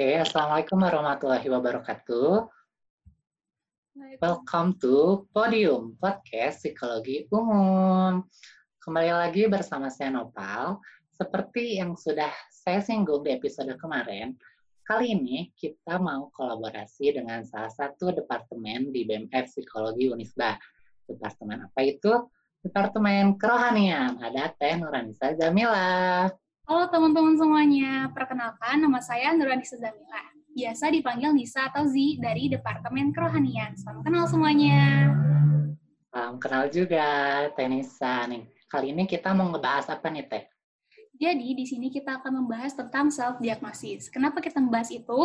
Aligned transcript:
Oke, 0.00 0.16
Assalamualaikum 0.16 0.80
warahmatullahi 0.80 1.44
wabarakatuh. 1.44 2.48
Welcome 4.16 4.80
to 4.80 5.28
Podium, 5.28 5.92
Podcast 6.00 6.64
Psikologi 6.64 7.28
Umum. 7.28 8.24
Kembali 8.80 9.12
lagi 9.12 9.44
bersama 9.44 9.92
saya 9.92 10.08
Nopal. 10.16 10.80
Seperti 11.12 11.84
yang 11.84 12.00
sudah 12.00 12.32
saya 12.48 12.80
singgung 12.80 13.28
di 13.28 13.36
episode 13.36 13.76
kemarin, 13.76 14.40
kali 14.88 15.12
ini 15.12 15.52
kita 15.52 16.00
mau 16.00 16.32
kolaborasi 16.32 17.20
dengan 17.20 17.44
salah 17.44 17.68
satu 17.68 18.16
departemen 18.16 18.88
di 18.96 19.04
BMF 19.04 19.52
Psikologi 19.52 20.08
Unisba. 20.08 20.56
Departemen 21.04 21.68
apa 21.68 21.80
itu? 21.84 22.24
Departemen 22.64 23.36
Kerohanian. 23.36 24.16
Ada 24.16 24.48
Teh 24.56 24.80
Nuranisa 24.80 25.36
Jamila. 25.36 26.24
Halo 26.70 26.86
teman-teman 26.86 27.34
semuanya, 27.34 28.06
perkenalkan 28.14 28.78
nama 28.78 29.02
saya 29.02 29.34
Nuranisa 29.34 29.74
Zamila. 29.74 30.22
Biasa 30.54 30.94
dipanggil 30.94 31.34
Nisa 31.34 31.66
atau 31.66 31.82
Z 31.82 31.98
dari 32.22 32.46
Departemen 32.46 33.10
Kerohanian. 33.10 33.74
Salam 33.74 34.06
kenal 34.06 34.30
semuanya. 34.30 35.10
Salam 36.14 36.38
kenal 36.38 36.70
juga, 36.70 37.50
Teh 37.58 37.66
Nisa. 37.66 38.22
Nih, 38.30 38.46
kali 38.70 38.94
ini 38.94 39.02
kita 39.02 39.34
mau 39.34 39.50
ngebahas 39.50 39.90
apa 39.90 40.14
nih, 40.14 40.30
Teh? 40.30 40.46
Jadi, 41.18 41.58
di 41.58 41.66
sini 41.66 41.90
kita 41.90 42.22
akan 42.22 42.38
membahas 42.38 42.78
tentang 42.78 43.10
self-diagnosis. 43.10 44.06
Kenapa 44.06 44.38
kita 44.38 44.62
membahas 44.62 44.94
itu? 44.94 45.20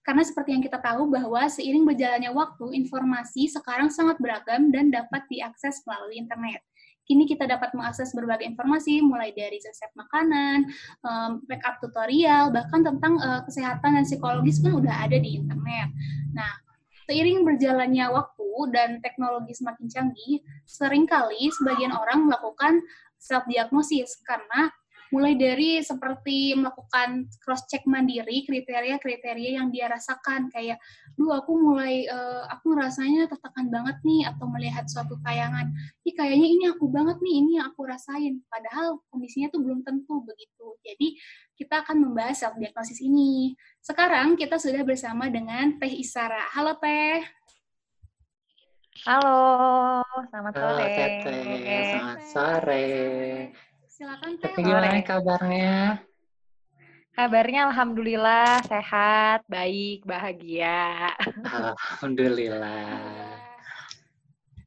Karena 0.00 0.24
seperti 0.24 0.56
yang 0.56 0.64
kita 0.64 0.80
tahu 0.80 1.12
bahwa 1.12 1.44
seiring 1.44 1.84
berjalannya 1.84 2.32
waktu, 2.32 2.72
informasi 2.72 3.52
sekarang 3.52 3.92
sangat 3.92 4.16
beragam 4.16 4.72
dan 4.72 4.88
dapat 4.88 5.28
diakses 5.28 5.84
melalui 5.84 6.24
internet. 6.24 6.64
Kini 7.06 7.22
kita 7.22 7.46
dapat 7.46 7.70
mengakses 7.78 8.10
berbagai 8.10 8.50
informasi, 8.50 8.98
mulai 8.98 9.30
dari 9.30 9.62
resep 9.62 9.94
makanan, 9.94 10.66
make-up 11.46 11.78
tutorial, 11.78 12.50
bahkan 12.50 12.82
tentang 12.82 13.14
uh, 13.22 13.46
kesehatan 13.46 13.94
dan 13.94 14.04
psikologis 14.04 14.58
pun 14.58 14.82
udah 14.82 15.06
ada 15.06 15.14
di 15.14 15.38
internet. 15.38 15.94
Nah, 16.34 16.50
seiring 17.06 17.46
berjalannya 17.46 18.10
waktu 18.10 18.50
dan 18.74 18.98
teknologi 18.98 19.54
semakin 19.54 19.86
canggih, 19.86 20.42
sering 20.66 21.06
kali 21.06 21.46
sebagian 21.54 21.94
orang 21.94 22.26
melakukan 22.26 22.82
self-diagnosis 23.22 24.26
karena 24.26 24.74
mulai 25.14 25.38
dari 25.38 25.78
seperti 25.82 26.56
melakukan 26.58 27.30
cross 27.42 27.66
check 27.70 27.86
mandiri 27.86 28.42
kriteria-kriteria 28.46 29.60
yang 29.62 29.70
dia 29.70 29.86
rasakan. 29.86 30.50
Kayak 30.50 30.82
duh 31.14 31.30
aku 31.34 31.54
mulai 31.54 32.06
uh, 32.10 32.46
aku 32.50 32.74
ngerasanya 32.74 33.30
tertekan 33.30 33.70
banget 33.70 33.96
nih 34.02 34.26
atau 34.26 34.46
melihat 34.50 34.84
suatu 34.90 35.18
tayangan. 35.22 35.70
Ih 36.02 36.14
kayaknya 36.14 36.48
ini 36.48 36.64
aku 36.70 36.90
banget 36.90 37.18
nih 37.22 37.34
ini 37.42 37.50
yang 37.62 37.70
aku 37.70 37.86
rasain. 37.86 38.42
Padahal 38.50 39.02
kondisinya 39.12 39.50
tuh 39.52 39.62
belum 39.62 39.86
tentu 39.86 40.22
begitu. 40.26 40.66
Jadi 40.82 41.08
kita 41.56 41.86
akan 41.86 42.10
membahas 42.10 42.42
self 42.42 42.54
diagnosis 42.58 43.00
ini. 43.00 43.54
Sekarang 43.80 44.34
kita 44.34 44.58
sudah 44.58 44.82
bersama 44.82 45.30
dengan 45.30 45.78
Teh 45.78 45.92
Isara. 45.92 46.50
Halo 46.52 46.76
Teh. 46.82 47.22
Halo, 49.04 50.00
selamat 50.32 50.52
sore. 50.56 50.64
Halo, 50.64 50.84
Teteh. 50.88 51.92
Selamat 51.92 52.20
sore. 52.32 52.86
Silakan 53.96 54.36
Teh. 54.36 54.52
Tapi 54.52 54.60
gimana 54.60 55.00
kabarnya? 55.00 56.04
Kabarnya 57.16 57.72
alhamdulillah 57.72 58.60
sehat, 58.68 59.40
baik, 59.48 60.04
bahagia. 60.04 61.16
Alhamdulillah. 61.40 63.40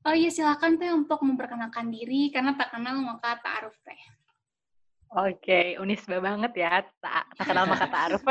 Oh 0.02 0.18
iya 0.18 0.34
silakan 0.34 0.82
Teh 0.82 0.90
untuk 0.90 1.22
memperkenalkan 1.22 1.94
diri 1.94 2.34
karena 2.34 2.58
tak 2.58 2.74
kenal 2.74 2.98
maka 3.06 3.38
ta'aruf 3.38 3.78
Teh. 3.86 4.02
Oke, 5.14 5.78
Unisba 5.78 6.18
banget 6.18 6.66
ya, 6.66 6.82
tak, 6.98 7.30
tak 7.38 7.54
kenal 7.54 7.70
maka 7.70 7.86
ta'aruf. 7.86 8.26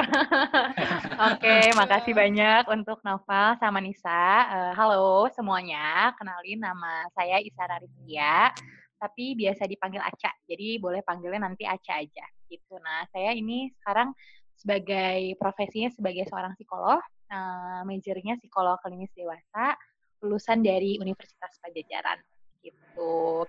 Oke, 1.31 1.57
makasih 1.79 2.11
banyak 2.11 2.67
untuk 2.75 2.99
Novel 3.07 3.55
sama 3.63 3.79
Nisa. 3.79 4.51
Uh, 4.51 4.73
halo 4.75 5.31
semuanya, 5.31 6.11
kenalin 6.19 6.59
nama 6.59 7.07
saya 7.15 7.39
Isara 7.39 7.79
Rizkia 7.79 8.51
tapi 8.99 9.39
biasa 9.39 9.65
dipanggil 9.65 10.03
Aca. 10.03 10.35
Jadi 10.45 10.77
boleh 10.83 11.01
panggilnya 11.07 11.47
nanti 11.47 11.65
Aca 11.65 12.03
aja 12.03 12.27
gitu. 12.51 12.77
Nah, 12.83 13.07
saya 13.15 13.33
ini 13.33 13.71
sekarang 13.81 14.13
sebagai 14.59 15.39
profesinya 15.39 15.89
sebagai 15.95 16.27
seorang 16.27 16.59
psikolog, 16.59 16.99
uh, 17.31 17.81
majornya 17.87 18.35
psikolog 18.43 18.77
klinis 18.83 19.15
dewasa, 19.15 19.79
lulusan 20.19 20.67
dari 20.67 20.99
Universitas 20.99 21.55
Pajajaran 21.63 22.19
gitu. 22.67 23.47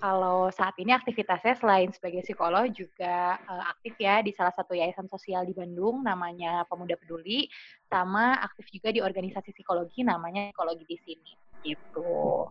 Kalau 0.00 0.48
saat 0.54 0.78
ini 0.78 0.94
aktivitasnya 0.94 1.58
selain 1.58 1.90
sebagai 1.90 2.22
psikolog 2.22 2.70
juga 2.72 3.36
uh, 3.42 3.64
aktif 3.74 3.98
ya 3.98 4.22
di 4.22 4.30
salah 4.32 4.54
satu 4.54 4.72
yayasan 4.72 5.10
sosial 5.10 5.44
di 5.44 5.52
Bandung 5.52 6.06
namanya 6.06 6.62
Pemuda 6.70 6.94
Peduli, 6.94 7.50
sama 7.90 8.38
aktif 8.38 8.70
juga 8.70 8.94
di 8.94 9.02
organisasi 9.02 9.50
psikologi 9.50 10.06
namanya 10.06 10.54
Psikologi 10.54 10.86
di 10.86 10.98
sini 11.04 11.32
gitu. 11.66 12.46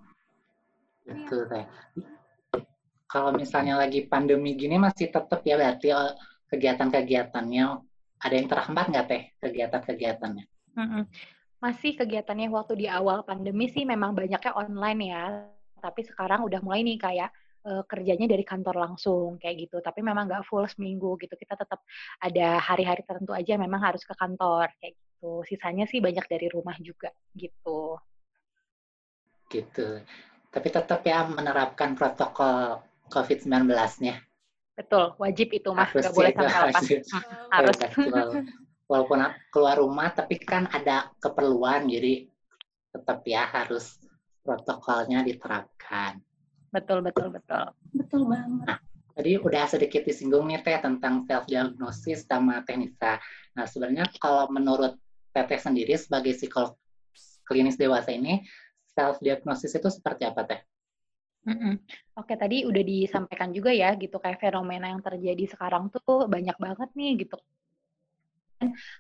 Gitu 1.10 1.36
teh. 1.50 1.66
Kalau 3.10 3.34
misalnya 3.34 3.82
lagi 3.82 4.06
pandemi 4.06 4.54
gini 4.54 4.78
masih 4.78 5.10
tetap 5.10 5.42
ya 5.42 5.58
berarti 5.58 5.90
eh, 5.90 6.14
kegiatan-kegiatannya 6.54 7.66
ada 8.20 8.34
yang 8.36 8.48
terhambat 8.52 8.86
nggak 8.94 9.08
teh 9.10 9.22
kegiatan-kegiatannya? 9.42 10.46
Mm-mm. 10.78 11.04
Masih 11.60 11.98
kegiatannya 11.98 12.48
waktu 12.54 12.86
di 12.86 12.88
awal 12.88 13.26
pandemi 13.26 13.68
sih 13.68 13.84
memang 13.84 14.14
banyaknya 14.14 14.54
online 14.54 15.02
ya. 15.10 15.26
Tapi 15.80 16.06
sekarang 16.06 16.46
udah 16.46 16.60
mulai 16.62 16.86
nih 16.86 17.00
kayak 17.00 17.30
uh, 17.66 17.84
kerjanya 17.88 18.30
dari 18.30 18.46
kantor 18.46 18.78
langsung 18.78 19.42
kayak 19.42 19.68
gitu. 19.68 19.82
Tapi 19.82 20.06
memang 20.06 20.30
nggak 20.30 20.46
full 20.46 20.70
seminggu 20.70 21.18
gitu. 21.18 21.34
Kita 21.34 21.58
tetap 21.58 21.82
ada 22.22 22.62
hari-hari 22.62 23.02
tertentu 23.02 23.34
aja 23.34 23.58
memang 23.58 23.82
harus 23.82 24.06
ke 24.06 24.14
kantor 24.14 24.70
kayak 24.78 24.94
gitu. 24.94 25.42
Sisanya 25.50 25.90
sih 25.90 25.98
banyak 25.98 26.30
dari 26.30 26.48
rumah 26.52 26.78
juga 26.78 27.10
gitu. 27.34 27.98
Gitu 29.50 30.06
tapi 30.50 30.68
tetap 30.74 31.06
ya 31.06 31.26
menerapkan 31.30 31.94
protokol 31.94 32.82
COVID-19-nya. 33.10 34.22
Betul, 34.78 35.14
wajib 35.20 35.48
itu 35.52 35.70
mas, 35.76 35.92
nggak 35.92 36.14
boleh 36.16 36.32
sampai 36.32 36.56
lepas. 36.72 36.86
Harus. 37.52 37.78
Walaupun 38.90 39.22
keluar 39.54 39.78
rumah, 39.78 40.10
tapi 40.10 40.42
kan 40.42 40.66
ada 40.66 41.14
keperluan, 41.22 41.86
jadi 41.86 42.26
tetap 42.90 43.22
ya 43.22 43.46
harus 43.46 44.02
protokolnya 44.42 45.22
diterapkan. 45.22 46.18
Betul, 46.74 47.06
betul, 47.06 47.30
betul. 47.30 47.70
Betul 47.94 48.22
banget. 48.26 48.66
Nah, 48.66 48.80
tadi 49.14 49.38
udah 49.38 49.66
sedikit 49.70 50.02
disinggung 50.10 50.50
nih 50.50 50.66
Teh 50.66 50.82
tentang 50.82 51.22
self-diagnosis 51.30 52.26
sama 52.26 52.66
teknisa. 52.66 53.22
Nah, 53.54 53.66
sebenarnya 53.70 54.10
kalau 54.18 54.50
menurut 54.50 54.98
Teteh 55.30 55.62
sendiri 55.62 55.94
sebagai 55.94 56.34
psikolog 56.34 56.74
klinis 57.46 57.78
dewasa 57.78 58.10
ini, 58.10 58.42
self 58.94 59.22
diagnosis 59.24 59.74
itu 59.76 59.90
seperti 59.90 60.26
apa 60.26 60.42
teh? 60.46 60.60
Mm-mm. 61.48 61.80
Oke, 62.20 62.36
tadi 62.36 62.68
udah 62.68 62.84
disampaikan 62.84 63.56
juga 63.56 63.72
ya, 63.72 63.96
gitu 63.96 64.20
kayak 64.20 64.44
fenomena 64.44 64.92
yang 64.92 65.00
terjadi 65.00 65.56
sekarang 65.56 65.88
tuh 65.88 66.28
banyak 66.28 66.58
banget 66.60 66.90
nih, 66.94 67.26
gitu. 67.26 67.40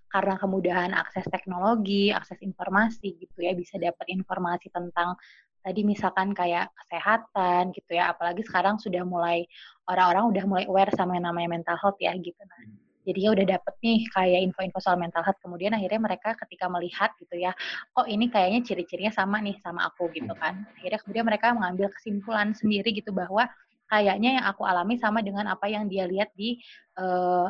Karena 0.07 0.39
kemudahan 0.39 0.95
akses 0.95 1.28
teknologi, 1.28 2.16
akses 2.16 2.39
informasi, 2.39 3.19
gitu 3.19 3.44
ya, 3.44 3.51
bisa 3.51 3.75
dapat 3.75 4.07
informasi 4.07 4.72
tentang 4.72 5.19
tadi 5.59 5.83
misalkan 5.83 6.31
kayak 6.31 6.72
kesehatan, 6.79 7.75
gitu 7.75 7.91
ya. 7.99 8.16
Apalagi 8.16 8.41
sekarang 8.47 8.79
sudah 8.79 9.03
mulai 9.03 9.44
orang-orang 9.91 10.31
udah 10.31 10.44
mulai 10.47 10.66
aware 10.72 10.95
sama 10.95 11.19
yang 11.19 11.28
namanya 11.28 11.59
mental 11.59 11.75
health 11.75 11.99
ya, 11.99 12.16
gitu. 12.16 12.39
Nah, 12.39 12.59
jadinya 13.07 13.29
udah 13.35 13.45
dapet 13.57 13.73
nih 13.83 13.99
kayak 14.11 14.39
info-info 14.51 14.79
soal 14.83 14.97
mental 14.99 15.23
health. 15.23 15.39
Kemudian 15.39 15.71
akhirnya 15.75 15.99
mereka 16.01 16.35
ketika 16.45 16.65
melihat 16.67 17.13
gitu 17.19 17.35
ya 17.39 17.51
oh 17.95 18.05
ini 18.05 18.27
kayaknya 18.27 18.63
ciri-cirinya 18.65 19.13
sama 19.13 19.39
nih 19.39 19.55
sama 19.63 19.87
aku 19.87 20.11
gitu 20.15 20.31
kan. 20.35 20.67
Akhirnya 20.79 20.99
kemudian 21.01 21.25
mereka 21.27 21.55
mengambil 21.55 21.87
kesimpulan 21.93 22.51
sendiri 22.51 22.91
gitu 22.91 23.15
bahwa 23.15 23.47
kayaknya 23.90 24.41
yang 24.41 24.46
aku 24.46 24.63
alami 24.67 24.96
sama 25.01 25.25
dengan 25.25 25.49
apa 25.49 25.66
yang 25.66 25.90
dia 25.90 26.05
lihat 26.05 26.29
di 26.35 26.59
uh, 26.99 27.49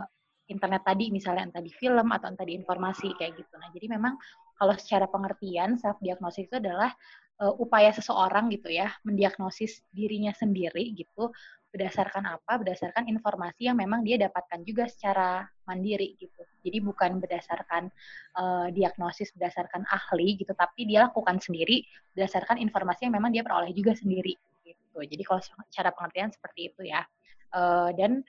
internet 0.50 0.81
tadi. 0.86 1.12
Misalnya 1.12 1.50
entah 1.50 1.63
di 1.63 1.74
film 1.74 2.10
atau 2.13 2.30
entah 2.31 2.45
di 2.45 2.56
informasi 2.56 3.13
kayak 3.18 3.38
gitu. 3.38 3.54
Nah 3.57 3.69
jadi 3.74 3.88
memang 3.92 4.16
kalau 4.60 4.75
secara 4.75 5.07
pengertian 5.07 5.80
self 5.80 6.00
diagnosis 6.04 6.48
itu 6.48 6.60
adalah 6.60 6.92
uh, 7.40 7.54
upaya 7.58 7.90
seseorang 7.96 8.52
gitu 8.54 8.70
ya 8.70 8.92
mendiagnosis 9.08 9.82
dirinya 9.92 10.36
sendiri 10.36 10.94
gitu 10.96 11.32
berdasarkan 11.70 12.26
apa? 12.26 12.58
Berdasarkan 12.60 13.06
informasi 13.08 13.70
yang 13.70 13.78
memang 13.78 14.02
dia 14.02 14.18
dapatkan 14.18 14.66
juga 14.66 14.90
secara 14.90 15.46
mandiri 15.70 16.18
gitu. 16.18 16.42
Jadi 16.66 16.78
bukan 16.82 17.22
berdasarkan 17.22 17.94
uh, 18.36 18.68
diagnosis 18.74 19.30
berdasarkan 19.38 19.86
ahli 19.86 20.36
gitu, 20.42 20.52
tapi 20.58 20.90
dia 20.90 21.06
lakukan 21.06 21.38
sendiri 21.38 21.86
berdasarkan 22.18 22.58
informasi 22.58 23.08
yang 23.08 23.16
memang 23.16 23.32
dia 23.32 23.46
peroleh 23.46 23.72
juga 23.72 23.94
sendiri 23.94 24.34
gitu. 24.66 24.98
Jadi 24.98 25.24
kalau 25.24 25.42
secara 25.70 25.94
pengertian 25.94 26.34
seperti 26.34 26.74
itu 26.74 26.90
ya. 26.90 27.06
Uh, 27.50 27.90
dan 27.98 28.22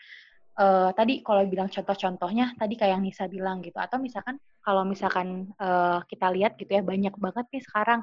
uh, 0.58 0.90
tadi 0.96 1.22
kalau 1.22 1.46
bilang 1.46 1.68
contoh-contohnya 1.70 2.58
tadi 2.58 2.74
kayak 2.74 2.98
yang 2.98 3.04
Nisa 3.04 3.30
bilang 3.30 3.62
gitu 3.62 3.76
atau 3.78 4.00
misalkan 4.02 4.40
kalau 4.60 4.82
misalkan 4.82 5.50
uh, 5.60 6.02
kita 6.10 6.32
lihat 6.34 6.58
gitu 6.58 6.68
ya 6.68 6.82
banyak 6.82 7.14
banget 7.16 7.46
nih 7.52 7.62
sekarang 7.62 8.00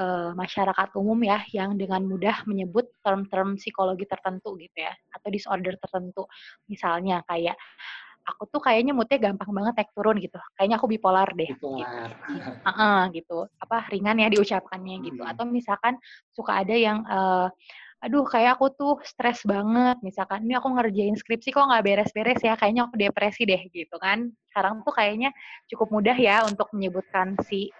uh, 0.00 0.34
masyarakat 0.34 0.88
umum 0.98 1.20
ya 1.22 1.44
yang 1.54 1.78
dengan 1.78 2.02
mudah 2.04 2.42
menyebut 2.48 2.90
term-term 3.00 3.56
psikologi 3.60 4.08
tertentu 4.08 4.58
gitu 4.58 4.78
ya 4.82 4.92
atau 5.14 5.28
disorder 5.30 5.78
tertentu 5.78 6.26
misalnya 6.66 7.22
kayak 7.28 7.56
aku 8.24 8.48
tuh 8.48 8.60
kayaknya 8.64 8.96
moodnya 8.96 9.20
gampang 9.20 9.52
banget 9.52 9.74
naik 9.76 9.92
turun 9.92 10.16
gitu. 10.16 10.40
Kayaknya 10.56 10.76
aku 10.80 10.88
bipolar 10.88 11.28
deh. 11.36 11.50
Bipolar. 11.52 12.08
Gitu. 12.32 12.50
Uh 12.64 12.68
-uh, 12.72 12.98
gitu. 13.12 13.38
Apa 13.60 13.84
ringan 13.92 14.16
ya 14.16 14.28
diucapkannya 14.32 14.96
gitu. 15.04 15.22
Hmm. 15.22 15.30
Atau 15.36 15.44
misalkan 15.44 16.00
suka 16.32 16.64
ada 16.64 16.72
yang 16.72 17.04
uh, 17.04 17.52
aduh 18.04 18.28
kayak 18.28 18.60
aku 18.60 18.68
tuh 18.76 18.94
stres 19.00 19.40
banget. 19.48 19.96
Misalkan 20.04 20.44
ini 20.44 20.54
aku 20.60 20.68
ngerjain 20.76 21.16
skripsi 21.16 21.48
kok 21.56 21.64
nggak 21.64 21.84
beres-beres 21.88 22.40
ya 22.44 22.52
kayaknya 22.60 22.84
aku 22.84 22.94
depresi 23.00 23.48
deh 23.48 23.62
gitu 23.72 23.96
kan. 23.96 24.28
Sekarang 24.52 24.84
tuh 24.84 24.92
kayaknya 24.92 25.32
cukup 25.72 25.88
mudah 25.88 26.12
ya 26.12 26.44
untuk 26.44 26.68
menyebutkan 26.76 27.32
si 27.48 27.72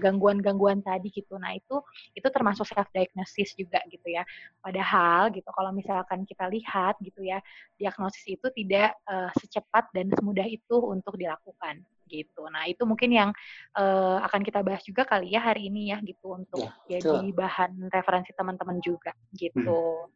gangguan-gangguan 0.00 0.80
tadi 0.80 1.12
gitu. 1.12 1.36
Nah 1.36 1.52
itu 1.52 1.84
itu 2.16 2.28
termasuk 2.32 2.64
self 2.64 2.88
diagnosis 2.96 3.52
juga 3.52 3.84
gitu 3.92 4.08
ya. 4.08 4.24
Padahal 4.64 5.28
gitu 5.36 5.48
kalau 5.52 5.70
misalkan 5.76 6.24
kita 6.24 6.48
lihat 6.48 6.96
gitu 7.04 7.20
ya 7.20 7.44
diagnosis 7.76 8.24
itu 8.24 8.48
tidak 8.56 8.96
uh, 9.04 9.28
secepat 9.36 9.92
dan 9.92 10.08
semudah 10.16 10.48
itu 10.48 10.76
untuk 10.80 11.20
dilakukan 11.20 11.84
gitu. 12.06 12.46
Nah 12.48 12.64
itu 12.70 12.82
mungkin 12.86 13.10
yang 13.10 13.30
uh, 13.76 14.22
akan 14.24 14.40
kita 14.46 14.62
bahas 14.62 14.82
juga 14.86 15.04
kali 15.04 15.34
ya 15.34 15.42
hari 15.42 15.68
ini 15.68 15.92
ya 15.92 15.98
gitu 16.02 16.38
untuk 16.38 16.62
ya, 16.86 16.98
jadi 17.02 17.28
bahan 17.34 17.90
referensi 17.90 18.32
teman-teman 18.32 18.78
juga 18.80 19.12
gitu. 19.34 20.06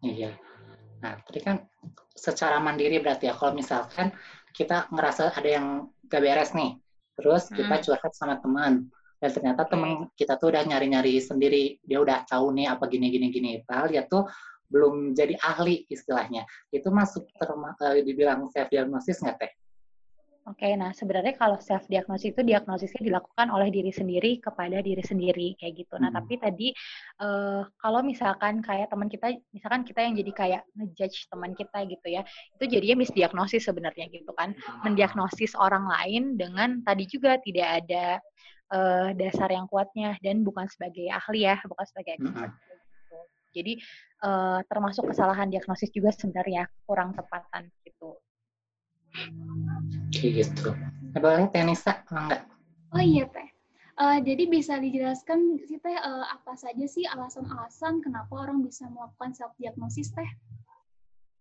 Hmm. 0.00 0.08
Iya. 0.08 0.32
Nah 1.00 1.20
tadi 1.24 1.40
kan 1.40 1.56
secara 2.16 2.60
mandiri 2.60 3.00
berarti 3.00 3.28
ya 3.28 3.34
kalau 3.36 3.56
misalkan 3.56 4.12
kita 4.50 4.90
ngerasa 4.90 5.32
ada 5.36 5.48
yang 5.48 5.66
gak 6.10 6.20
beres 6.20 6.52
nih, 6.56 6.74
terus 7.14 7.46
kita 7.48 7.78
hmm. 7.78 7.84
curhat 7.86 8.12
sama 8.16 8.40
teman 8.42 8.90
dan 9.20 9.30
ternyata 9.30 9.68
teman 9.68 10.08
kita 10.16 10.40
tuh 10.40 10.48
udah 10.48 10.64
nyari-nyari 10.64 11.20
sendiri, 11.20 11.76
dia 11.84 12.00
udah 12.00 12.24
tahu 12.24 12.56
nih 12.56 12.72
apa 12.72 12.88
gini 12.88 13.12
gini 13.12 13.28
gini. 13.28 13.50
Padahal 13.68 13.92
dia 13.92 14.02
tuh 14.08 14.24
belum 14.72 15.12
jadi 15.12 15.36
ahli 15.44 15.84
istilahnya. 15.92 16.48
Itu 16.72 16.88
masuk 16.88 17.28
terma, 17.36 17.76
uh, 17.76 18.00
dibilang 18.00 18.48
self 18.48 18.72
diagnosis 18.72 19.20
nggak 19.20 19.36
teh? 19.36 19.52
Oke, 20.48 20.72
nah 20.72 20.88
sebenarnya 20.96 21.36
kalau 21.36 21.60
self 21.60 21.84
diagnosis 21.84 22.32
itu 22.32 22.40
diagnosisnya 22.40 23.04
dilakukan 23.04 23.52
oleh 23.52 23.68
diri 23.68 23.92
sendiri 23.92 24.40
kepada 24.40 24.80
diri 24.80 25.04
sendiri 25.04 25.52
kayak 25.60 25.84
gitu. 25.84 26.00
Nah, 26.00 26.08
hmm. 26.08 26.16
tapi 26.16 26.34
tadi 26.40 26.68
uh, 27.20 27.68
kalau 27.76 28.00
misalkan 28.00 28.64
kayak 28.64 28.88
teman 28.88 29.12
kita, 29.12 29.36
misalkan 29.52 29.84
kita 29.84 30.00
yang 30.00 30.16
jadi 30.16 30.32
kayak 30.32 30.62
ngejudge 30.72 31.28
teman 31.28 31.52
kita 31.52 31.84
gitu 31.84 32.06
ya, 32.08 32.24
itu 32.56 32.64
jadinya 32.72 33.04
misdiagnosis 33.04 33.68
sebenarnya 33.68 34.08
gitu 34.08 34.32
kan, 34.32 34.56
mendiagnosis 34.80 35.52
orang 35.60 35.84
lain 35.84 36.40
dengan 36.40 36.80
tadi 36.88 37.04
juga 37.04 37.36
tidak 37.44 37.84
ada 37.84 38.04
uh, 38.72 39.08
dasar 39.12 39.52
yang 39.52 39.68
kuatnya 39.68 40.16
dan 40.24 40.40
bukan 40.40 40.64
sebagai 40.72 41.04
ahli 41.12 41.44
ya, 41.44 41.60
bukan 41.68 41.84
sebagai 41.84 42.16
expert. 42.16 42.48
Hmm. 42.48 42.64
Gitu. 42.96 43.18
Jadi 43.60 43.72
uh, 44.24 44.64
termasuk 44.64 45.04
kesalahan 45.12 45.52
diagnosis 45.52 45.92
juga 45.92 46.16
sebenarnya 46.16 46.64
kurang 46.88 47.12
tepatan 47.12 47.68
gitu. 47.84 48.16
Gitu. 50.10 50.70
Boleh 51.16 51.46
Teh 51.50 51.64
Nisa, 51.64 52.02
enggak? 52.06 52.46
Oh 52.94 53.02
iya 53.02 53.26
Teh. 53.30 53.48
Uh, 54.00 54.16
jadi 54.24 54.48
bisa 54.48 54.80
dijelaskan 54.80 55.60
sih 55.68 55.76
Teh 55.76 55.92
uh, 55.92 56.24
apa 56.24 56.56
saja 56.56 56.86
sih 56.88 57.04
alasan-alasan 57.04 58.00
kenapa 58.00 58.32
orang 58.32 58.64
bisa 58.64 58.88
melakukan 58.88 59.36
self 59.36 59.52
diagnosis 59.60 60.10
Teh? 60.14 60.30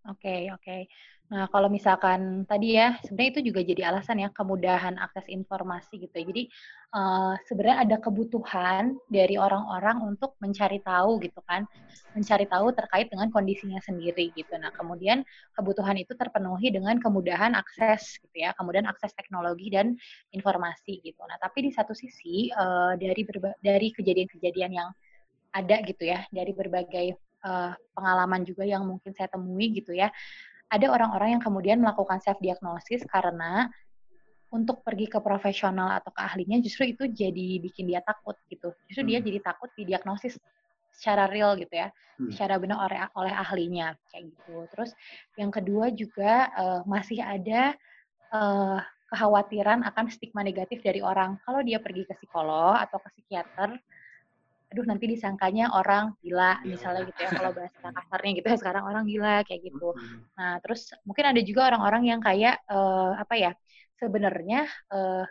Oke, 0.08 0.24
okay, 0.24 0.42
oke. 0.56 0.64
Okay. 0.64 0.82
Nah, 1.30 1.46
kalau 1.54 1.70
misalkan 1.70 2.42
tadi 2.50 2.74
ya, 2.74 2.98
sebenarnya 3.06 3.30
itu 3.38 3.42
juga 3.54 3.62
jadi 3.62 3.82
alasan 3.94 4.18
ya, 4.18 4.34
kemudahan 4.34 4.98
akses 4.98 5.30
informasi 5.30 6.02
gitu 6.02 6.16
ya. 6.18 6.26
Jadi, 6.26 6.44
uh, 6.90 7.38
sebenarnya 7.46 7.78
ada 7.86 7.98
kebutuhan 8.02 8.98
dari 9.14 9.38
orang-orang 9.38 10.02
untuk 10.02 10.34
mencari 10.42 10.82
tahu 10.82 11.22
gitu 11.22 11.38
kan, 11.46 11.70
mencari 12.18 12.50
tahu 12.50 12.74
terkait 12.74 13.14
dengan 13.14 13.30
kondisinya 13.30 13.78
sendiri 13.86 14.34
gitu. 14.34 14.58
Nah, 14.58 14.74
kemudian 14.74 15.22
kebutuhan 15.54 16.02
itu 16.02 16.18
terpenuhi 16.18 16.74
dengan 16.74 16.98
kemudahan 16.98 17.54
akses 17.54 18.18
gitu 18.26 18.50
ya, 18.50 18.58
kemudian 18.58 18.90
akses 18.90 19.14
teknologi 19.14 19.70
dan 19.70 19.94
informasi 20.34 20.98
gitu. 21.06 21.22
Nah, 21.30 21.38
tapi 21.38 21.70
di 21.70 21.70
satu 21.70 21.94
sisi, 21.94 22.50
uh, 22.58 22.98
dari 22.98 23.22
dari 23.62 23.94
kejadian-kejadian 23.94 24.72
yang 24.74 24.90
ada 25.54 25.78
gitu 25.86 26.10
ya, 26.10 26.26
dari 26.34 26.58
berbagai 26.58 27.29
uh, 27.44 27.74
pengalaman 27.96 28.44
juga 28.48 28.64
yang 28.64 28.84
mungkin 28.88 29.12
saya 29.16 29.30
temui 29.32 29.72
gitu 29.76 29.96
ya. 29.96 30.12
Ada 30.70 30.90
orang-orang 30.94 31.38
yang 31.38 31.44
kemudian 31.44 31.78
melakukan 31.82 32.22
self 32.22 32.38
diagnosis 32.40 33.02
karena 33.10 33.68
untuk 34.50 34.82
pergi 34.82 35.06
ke 35.06 35.22
profesional 35.22 35.94
atau 36.02 36.10
ke 36.10 36.22
ahlinya 36.26 36.58
justru 36.58 36.90
itu 36.90 37.06
jadi 37.06 37.62
bikin 37.62 37.90
dia 37.90 38.02
takut 38.02 38.38
gitu. 38.50 38.74
Justru 38.90 39.06
hmm. 39.06 39.12
dia 39.14 39.20
jadi 39.22 39.40
takut 39.46 39.70
didiagnosis 39.78 40.38
secara 40.90 41.30
real 41.30 41.56
gitu 41.56 41.72
ya, 41.72 41.94
hmm. 42.20 42.34
secara 42.34 42.58
benar 42.58 42.82
oleh 42.90 43.00
oleh 43.16 43.34
ahlinya 43.34 43.94
kayak 44.10 44.34
gitu. 44.34 44.66
Terus 44.74 44.92
yang 45.38 45.54
kedua 45.54 45.94
juga 45.94 46.50
uh, 46.58 46.82
masih 46.90 47.22
ada 47.22 47.78
uh, 48.34 48.82
kekhawatiran 49.10 49.86
akan 49.86 50.06
stigma 50.10 50.46
negatif 50.46 50.82
dari 50.82 51.02
orang. 51.02 51.38
Kalau 51.46 51.62
dia 51.66 51.82
pergi 51.82 52.06
ke 52.06 52.14
psikolog 52.18 52.78
atau 52.78 52.98
ke 53.02 53.10
psikiater, 53.18 53.78
aduh 54.70 54.86
nanti 54.86 55.10
disangkanya 55.10 55.74
orang 55.74 56.14
gila 56.22 56.62
iya. 56.62 56.78
misalnya 56.78 57.02
gitu 57.10 57.20
ya 57.26 57.30
kalau 57.34 57.52
bahasa 57.58 57.88
kasarnya 57.90 58.32
gitu 58.38 58.48
ya 58.54 58.58
sekarang 58.62 58.84
orang 58.86 59.04
gila 59.10 59.42
kayak 59.42 59.62
gitu. 59.66 59.90
Nah 60.38 60.62
terus 60.62 60.94
mungkin 61.10 61.26
ada 61.26 61.42
juga 61.42 61.74
orang-orang 61.74 62.04
yang 62.06 62.22
kayak 62.22 62.62
uh, 62.70 63.18
apa 63.18 63.34
ya 63.34 63.52
sebenarnya 63.98 64.70
uh, 64.94 65.26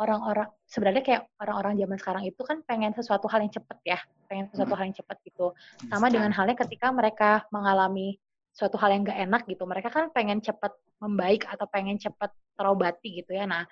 orang-orang 0.00 0.48
sebenarnya 0.64 1.02
kayak 1.04 1.22
orang-orang 1.36 1.74
zaman 1.76 1.98
sekarang 2.00 2.22
itu 2.24 2.42
kan 2.48 2.58
pengen 2.64 2.96
sesuatu 2.96 3.28
hal 3.28 3.44
yang 3.44 3.52
cepet 3.52 3.78
ya 3.84 3.98
pengen 4.24 4.48
sesuatu 4.48 4.72
hal 4.72 4.84
yang 4.88 4.96
cepet 4.96 5.16
gitu. 5.20 5.52
Sama 5.92 6.08
dengan 6.08 6.32
halnya 6.32 6.56
ketika 6.56 6.88
mereka 6.88 7.44
mengalami 7.52 8.16
suatu 8.56 8.80
hal 8.80 8.90
yang 8.90 9.06
gak 9.06 9.20
enak 9.20 9.42
gitu 9.46 9.68
mereka 9.68 9.92
kan 9.92 10.10
pengen 10.10 10.40
cepet 10.42 10.72
membaik 10.98 11.46
atau 11.46 11.68
pengen 11.70 12.00
cepet 12.00 12.32
terobati 12.56 13.22
gitu 13.22 13.36
ya. 13.36 13.44
Nah 13.44 13.68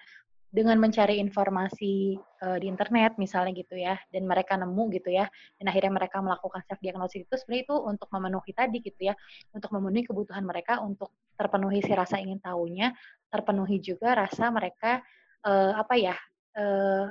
dengan 0.47 0.79
mencari 0.79 1.19
informasi 1.19 2.17
uh, 2.41 2.57
di 2.57 2.71
internet 2.71 3.19
misalnya 3.19 3.53
gitu 3.53 3.75
ya 3.77 3.99
dan 4.15 4.25
mereka 4.25 4.55
nemu 4.55 4.83
gitu 4.95 5.11
ya 5.11 5.27
dan 5.59 5.65
akhirnya 5.69 5.93
mereka 5.93 6.23
melakukan 6.23 6.63
self 6.65 6.79
diagnosis 6.81 7.27
itu 7.27 7.35
sebenarnya 7.35 7.65
itu 7.67 7.77
untuk 7.83 8.09
memenuhi 8.15 8.53
tadi 8.55 8.79
gitu 8.81 9.01
ya 9.11 9.15
untuk 9.51 9.75
memenuhi 9.75 10.07
kebutuhan 10.07 10.47
mereka 10.47 10.79
untuk 10.81 11.11
terpenuhi 11.35 11.83
si 11.83 11.93
rasa 11.93 12.23
ingin 12.23 12.39
tahunya 12.39 12.95
terpenuhi 13.29 13.83
juga 13.83 14.15
rasa 14.15 14.49
mereka 14.55 15.03
uh, 15.43 15.73
apa 15.83 15.95
ya 15.99 16.15
uh, 16.57 17.11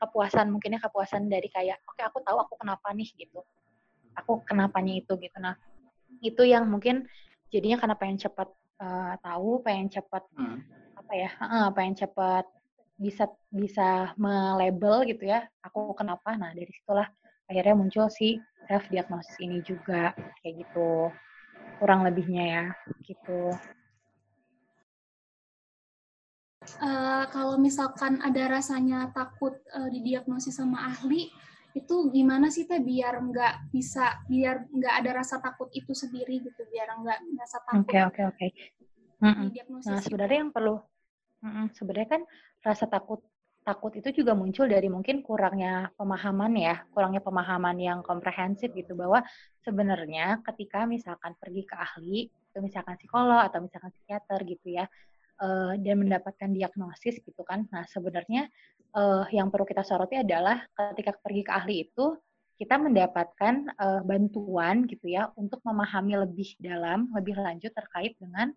kepuasan 0.00 0.48
mungkinnya 0.48 0.80
kepuasan 0.80 1.28
dari 1.28 1.50
kayak 1.50 1.82
oke 1.84 1.98
okay, 1.98 2.06
aku 2.06 2.22
tahu 2.22 2.38
aku 2.38 2.54
kenapa 2.56 2.94
nih 2.94 3.10
gitu 3.18 3.42
aku 4.14 4.46
kenapanya 4.46 4.94
itu 4.94 5.12
gitu 5.18 5.36
nah 5.42 5.58
itu 6.22 6.42
yang 6.46 6.70
mungkin 6.70 7.04
jadinya 7.50 7.82
karena 7.82 7.96
pengen 7.98 8.18
cepat 8.22 8.48
uh, 8.78 9.14
tahu 9.20 9.60
pengen 9.66 9.90
cepat 9.90 10.22
hmm. 10.38 10.58
apa 10.96 11.12
ya 11.18 11.30
uh, 11.42 11.68
pengen 11.74 11.98
cepat 11.98 12.46
bisa 13.00 13.24
bisa 13.48 14.12
melabel 14.20 15.08
gitu 15.08 15.24
ya 15.24 15.48
aku 15.64 15.96
kenapa. 15.96 16.36
Nah 16.36 16.52
dari 16.52 16.68
situlah 16.68 17.08
akhirnya 17.48 17.72
muncul 17.72 18.12
si 18.12 18.36
self 18.68 18.84
diagnosis 18.92 19.40
ini 19.40 19.64
juga 19.64 20.12
kayak 20.44 20.68
gitu. 20.68 21.08
Kurang 21.80 22.04
lebihnya 22.04 22.44
ya 22.44 22.64
gitu. 23.08 23.56
Uh, 26.76 27.24
kalau 27.32 27.56
misalkan 27.56 28.20
ada 28.20 28.52
rasanya 28.52 29.08
takut 29.16 29.56
uh, 29.72 29.88
didiagnosis 29.88 30.60
sama 30.60 30.92
ahli 30.92 31.32
itu 31.72 32.12
gimana 32.12 32.52
sih 32.52 32.68
teh? 32.68 32.84
Biar 32.84 33.16
nggak 33.16 33.72
bisa 33.72 34.20
biar 34.28 34.68
nggak 34.68 34.94
ada 35.00 35.24
rasa 35.24 35.40
takut 35.40 35.72
itu 35.72 35.96
sendiri 35.96 36.44
gitu 36.44 36.60
biar 36.68 37.00
nggak 37.00 37.18
rasa 37.40 37.58
takut 37.64 37.88
oke 37.88 37.98
oke 38.12 38.22
oke. 38.28 38.46
nah 39.88 40.00
sebenarnya 40.04 40.38
yang 40.44 40.52
perlu 40.52 40.80
Sebenarnya 41.72 42.20
kan 42.20 42.22
rasa 42.60 42.84
takut 42.84 43.24
takut 43.60 43.92
itu 43.92 44.24
juga 44.24 44.32
muncul 44.32 44.66
dari 44.66 44.88
mungkin 44.88 45.20
kurangnya 45.20 45.92
pemahaman 45.94 46.52
ya, 46.56 46.80
kurangnya 46.90 47.20
pemahaman 47.20 47.76
yang 47.76 48.00
komprehensif 48.00 48.72
gitu 48.72 48.96
bahwa 48.96 49.20
sebenarnya 49.60 50.40
ketika 50.48 50.88
misalkan 50.88 51.36
pergi 51.36 51.62
ke 51.68 51.76
ahli, 51.76 52.18
itu 52.32 52.58
misalkan 52.58 52.96
psikolog 52.96 53.44
atau 53.46 53.60
misalkan 53.60 53.92
psikiater 53.92 54.40
gitu 54.48 54.80
ya, 54.80 54.88
uh, 55.44 55.76
dan 55.76 55.96
mendapatkan 56.00 56.50
diagnosis 56.50 57.20
gitu 57.20 57.42
kan. 57.44 57.68
Nah 57.68 57.84
sebenarnya 57.84 58.48
uh, 58.96 59.28
yang 59.28 59.52
perlu 59.52 59.68
kita 59.68 59.84
soroti 59.84 60.16
adalah 60.16 60.64
ketika 60.74 61.14
pergi 61.20 61.42
ke 61.44 61.52
ahli 61.52 61.74
itu 61.84 62.16
kita 62.60 62.76
mendapatkan 62.76 63.72
uh, 63.80 64.04
bantuan 64.04 64.84
gitu 64.84 65.08
ya 65.08 65.32
untuk 65.36 65.64
memahami 65.64 66.20
lebih 66.28 66.60
dalam, 66.60 67.08
lebih 67.16 67.40
lanjut 67.40 67.72
terkait 67.72 68.16
dengan 68.20 68.52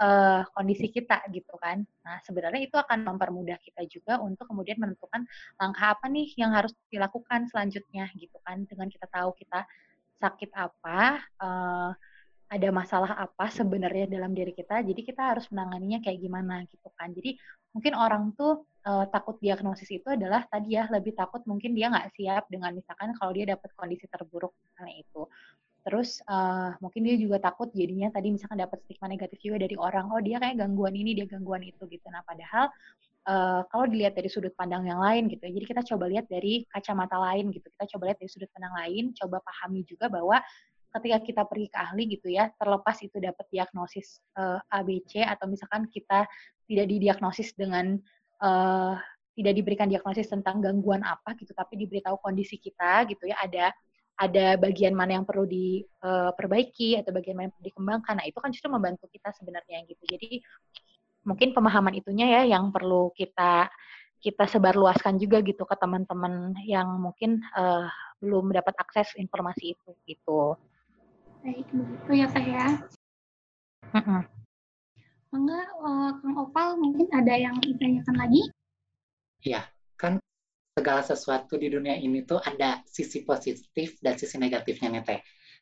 uh, 0.00 0.42
kondisi 0.54 0.90
kita 0.90 1.22
gitu 1.30 1.54
kan. 1.60 1.82
Nah, 2.02 2.16
sebenarnya 2.26 2.66
itu 2.66 2.76
akan 2.78 3.06
mempermudah 3.06 3.58
kita 3.62 3.82
juga 3.86 4.18
untuk 4.22 4.46
kemudian 4.50 4.78
menentukan 4.80 5.26
langkah 5.58 5.94
apa 5.94 6.06
nih 6.10 6.34
yang 6.38 6.54
harus 6.54 6.72
dilakukan 6.90 7.46
selanjutnya 7.50 8.10
gitu 8.18 8.38
kan. 8.42 8.66
Dengan 8.66 8.90
kita 8.90 9.06
tahu 9.10 9.34
kita 9.38 9.66
sakit 10.18 10.50
apa, 10.54 11.20
uh, 11.42 11.90
ada 12.54 12.68
masalah 12.70 13.18
apa 13.18 13.50
sebenarnya 13.50 14.06
dalam 14.06 14.30
diri 14.30 14.54
kita, 14.54 14.84
jadi 14.84 15.00
kita 15.02 15.22
harus 15.34 15.48
menanganinya 15.50 15.98
kayak 16.04 16.22
gimana 16.22 16.62
gitu 16.70 16.88
kan. 16.94 17.10
Jadi 17.10 17.34
mungkin 17.74 17.98
orang 17.98 18.30
tuh 18.38 18.62
uh, 18.86 19.04
takut 19.10 19.40
diagnosis 19.42 19.90
itu 19.90 20.06
adalah 20.06 20.46
tadi 20.46 20.78
ya 20.78 20.86
lebih 20.86 21.16
takut 21.18 21.42
mungkin 21.50 21.74
dia 21.74 21.90
nggak 21.90 22.14
siap 22.14 22.46
dengan 22.46 22.70
misalkan 22.78 23.10
kalau 23.18 23.34
dia 23.34 23.58
dapat 23.58 23.74
kondisi 23.74 24.06
terburuk 24.06 24.54
misalnya 24.70 25.02
itu 25.02 25.22
Terus 25.84 26.24
uh, 26.24 26.72
mungkin 26.80 27.04
dia 27.04 27.20
juga 27.20 27.36
takut 27.36 27.68
jadinya 27.76 28.08
tadi 28.08 28.32
misalkan 28.32 28.56
dapat 28.56 28.80
stigma 28.88 29.04
negatif 29.04 29.36
juga 29.44 29.68
dari 29.68 29.76
orang, 29.76 30.08
oh 30.08 30.20
dia 30.24 30.40
kayak 30.40 30.56
gangguan 30.56 30.96
ini, 30.96 31.12
dia 31.12 31.28
gangguan 31.28 31.60
itu 31.60 31.84
gitu. 31.92 32.08
Nah 32.08 32.24
padahal 32.24 32.72
uh, 33.28 33.60
kalau 33.68 33.84
dilihat 33.84 34.16
dari 34.16 34.32
sudut 34.32 34.56
pandang 34.56 34.88
yang 34.88 34.96
lain 34.96 35.28
gitu, 35.28 35.44
ya, 35.44 35.52
jadi 35.52 35.66
kita 35.76 35.82
coba 35.92 36.08
lihat 36.08 36.26
dari 36.32 36.64
kacamata 36.72 37.20
lain 37.20 37.52
gitu, 37.52 37.68
kita 37.68 37.84
coba 37.96 38.02
lihat 38.08 38.18
dari 38.24 38.30
sudut 38.32 38.48
pandang 38.56 38.74
lain, 38.80 39.12
coba 39.12 39.44
pahami 39.44 39.84
juga 39.84 40.08
bahwa 40.08 40.40
ketika 40.96 41.18
kita 41.20 41.42
pergi 41.44 41.68
ke 41.68 41.76
ahli 41.76 42.02
gitu 42.16 42.28
ya, 42.32 42.48
terlepas 42.56 42.96
itu 43.04 43.20
dapat 43.20 43.44
diagnosis 43.52 44.24
uh, 44.40 44.64
ABC 44.72 45.20
atau 45.20 45.44
misalkan 45.52 45.84
kita 45.92 46.24
tidak 46.64 46.86
didiagnosis 46.88 47.52
dengan 47.52 48.00
uh, 48.40 48.96
tidak 49.36 49.52
diberikan 49.52 49.90
diagnosis 49.90 50.32
tentang 50.32 50.64
gangguan 50.64 51.04
apa 51.04 51.36
gitu, 51.36 51.52
tapi 51.52 51.76
diberitahu 51.76 52.16
kondisi 52.24 52.56
kita 52.56 53.04
gitu 53.04 53.28
ya, 53.28 53.36
ada 53.42 53.68
ada 54.14 54.54
bagian 54.54 54.94
mana 54.94 55.18
yang 55.18 55.26
perlu 55.26 55.42
diperbaiki 55.46 57.02
atau 57.02 57.10
bagian 57.10 57.34
mana 57.34 57.50
yang 57.50 57.54
perlu 57.58 57.66
dikembangkan. 57.66 58.14
Nah, 58.22 58.26
itu 58.30 58.38
kan 58.38 58.50
justru 58.54 58.70
membantu 58.70 59.10
kita 59.10 59.34
sebenarnya 59.34 59.82
gitu. 59.90 60.02
Jadi 60.06 60.38
mungkin 61.26 61.56
pemahaman 61.56 61.96
itunya 61.98 62.40
ya 62.40 62.56
yang 62.56 62.70
perlu 62.70 63.10
kita 63.16 63.66
kita 64.24 64.48
sebarluaskan 64.48 65.20
juga 65.20 65.44
gitu 65.44 65.68
ke 65.68 65.76
teman-teman 65.76 66.56
yang 66.64 66.96
mungkin 66.96 67.44
uh, 67.52 67.84
belum 68.24 68.52
mendapat 68.52 68.72
akses 68.80 69.12
informasi 69.20 69.76
itu 69.76 69.90
gitu. 70.08 70.56
Baik, 71.44 71.68
begitu 71.76 72.10
ya 72.16 72.26
Teh 72.32 72.46
ya. 72.48 72.68
Mm 73.92 74.24
Enggak, 75.34 75.66
uh, 75.82 76.14
Kang 76.22 76.38
Opal 76.38 76.78
mungkin 76.78 77.10
ada 77.10 77.34
yang 77.34 77.58
ditanyakan 77.58 78.16
lagi? 78.16 78.42
Iya, 79.42 79.66
kan 79.98 80.22
segala 80.74 81.06
sesuatu 81.06 81.54
di 81.54 81.70
dunia 81.70 81.94
ini 81.94 82.26
tuh 82.26 82.42
ada 82.42 82.82
sisi 82.82 83.22
positif 83.22 83.94
dan 84.02 84.18
sisi 84.18 84.34
negatifnya 84.42 84.90
nih 84.90 85.02
Teh. 85.06 85.20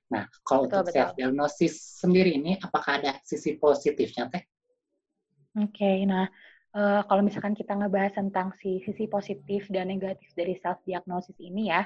Nah, 0.08 0.24
kalau 0.40 0.64
betul, 0.64 0.80
untuk 0.80 0.92
self 0.96 1.12
diagnosis 1.20 1.74
sendiri 2.00 2.32
ini 2.32 2.56
apakah 2.56 2.96
ada 2.96 3.12
sisi 3.20 3.60
positifnya 3.60 4.32
Teh? 4.32 4.42
Oke, 5.60 5.68
okay, 5.68 5.96
nah 6.08 6.24
uh, 6.72 7.04
kalau 7.04 7.20
misalkan 7.20 7.52
kita 7.52 7.76
ngebahas 7.76 8.16
tentang 8.16 8.56
si 8.56 8.80
sisi 8.88 9.04
positif 9.04 9.68
dan 9.68 9.92
negatif 9.92 10.32
dari 10.32 10.56
self 10.56 10.80
diagnosis 10.88 11.36
ini 11.44 11.68
ya, 11.68 11.84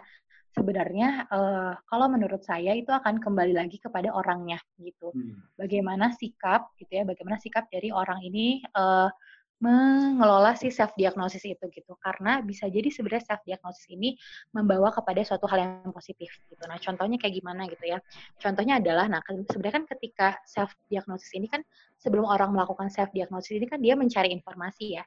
sebenarnya 0.54 1.26
uh, 1.26 1.74
kalau 1.90 2.06
menurut 2.06 2.46
saya 2.46 2.78
itu 2.78 2.94
akan 2.94 3.18
kembali 3.18 3.58
lagi 3.58 3.82
kepada 3.82 4.14
orangnya 4.14 4.62
gitu. 4.78 5.10
Hmm. 5.10 5.42
Bagaimana 5.58 6.14
sikap 6.14 6.78
gitu 6.78 6.94
ya, 6.94 7.02
bagaimana 7.02 7.42
sikap 7.42 7.66
dari 7.74 7.90
orang 7.90 8.22
ini 8.22 8.62
uh, 8.78 9.10
mengelola 9.56 10.52
si 10.52 10.68
self 10.68 10.92
diagnosis 11.00 11.40
itu 11.48 11.64
gitu. 11.72 11.96
Karena 11.96 12.44
bisa 12.44 12.68
jadi 12.68 12.92
sebenarnya 12.92 13.24
self 13.24 13.42
diagnosis 13.48 13.88
ini 13.88 14.12
membawa 14.52 14.92
kepada 14.92 15.24
suatu 15.24 15.48
hal 15.48 15.64
yang 15.64 15.92
positif 15.96 16.28
gitu. 16.52 16.62
Nah 16.68 16.76
contohnya 16.76 17.16
kayak 17.16 17.34
gimana 17.40 17.64
gitu 17.64 17.84
ya. 17.88 17.98
Contohnya 18.36 18.76
adalah 18.76 19.08
nah 19.08 19.24
kan 19.24 19.40
sebenarnya 19.48 19.74
kan 19.80 19.84
ketika 19.96 20.28
self 20.44 20.76
diagnosis 20.92 21.32
ini 21.32 21.48
kan 21.48 21.64
sebelum 21.96 22.28
orang 22.28 22.52
melakukan 22.52 22.92
self 22.92 23.08
diagnosis 23.16 23.56
ini 23.56 23.64
kan 23.64 23.80
dia 23.80 23.96
mencari 23.96 24.28
informasi 24.28 25.00
ya. 25.00 25.04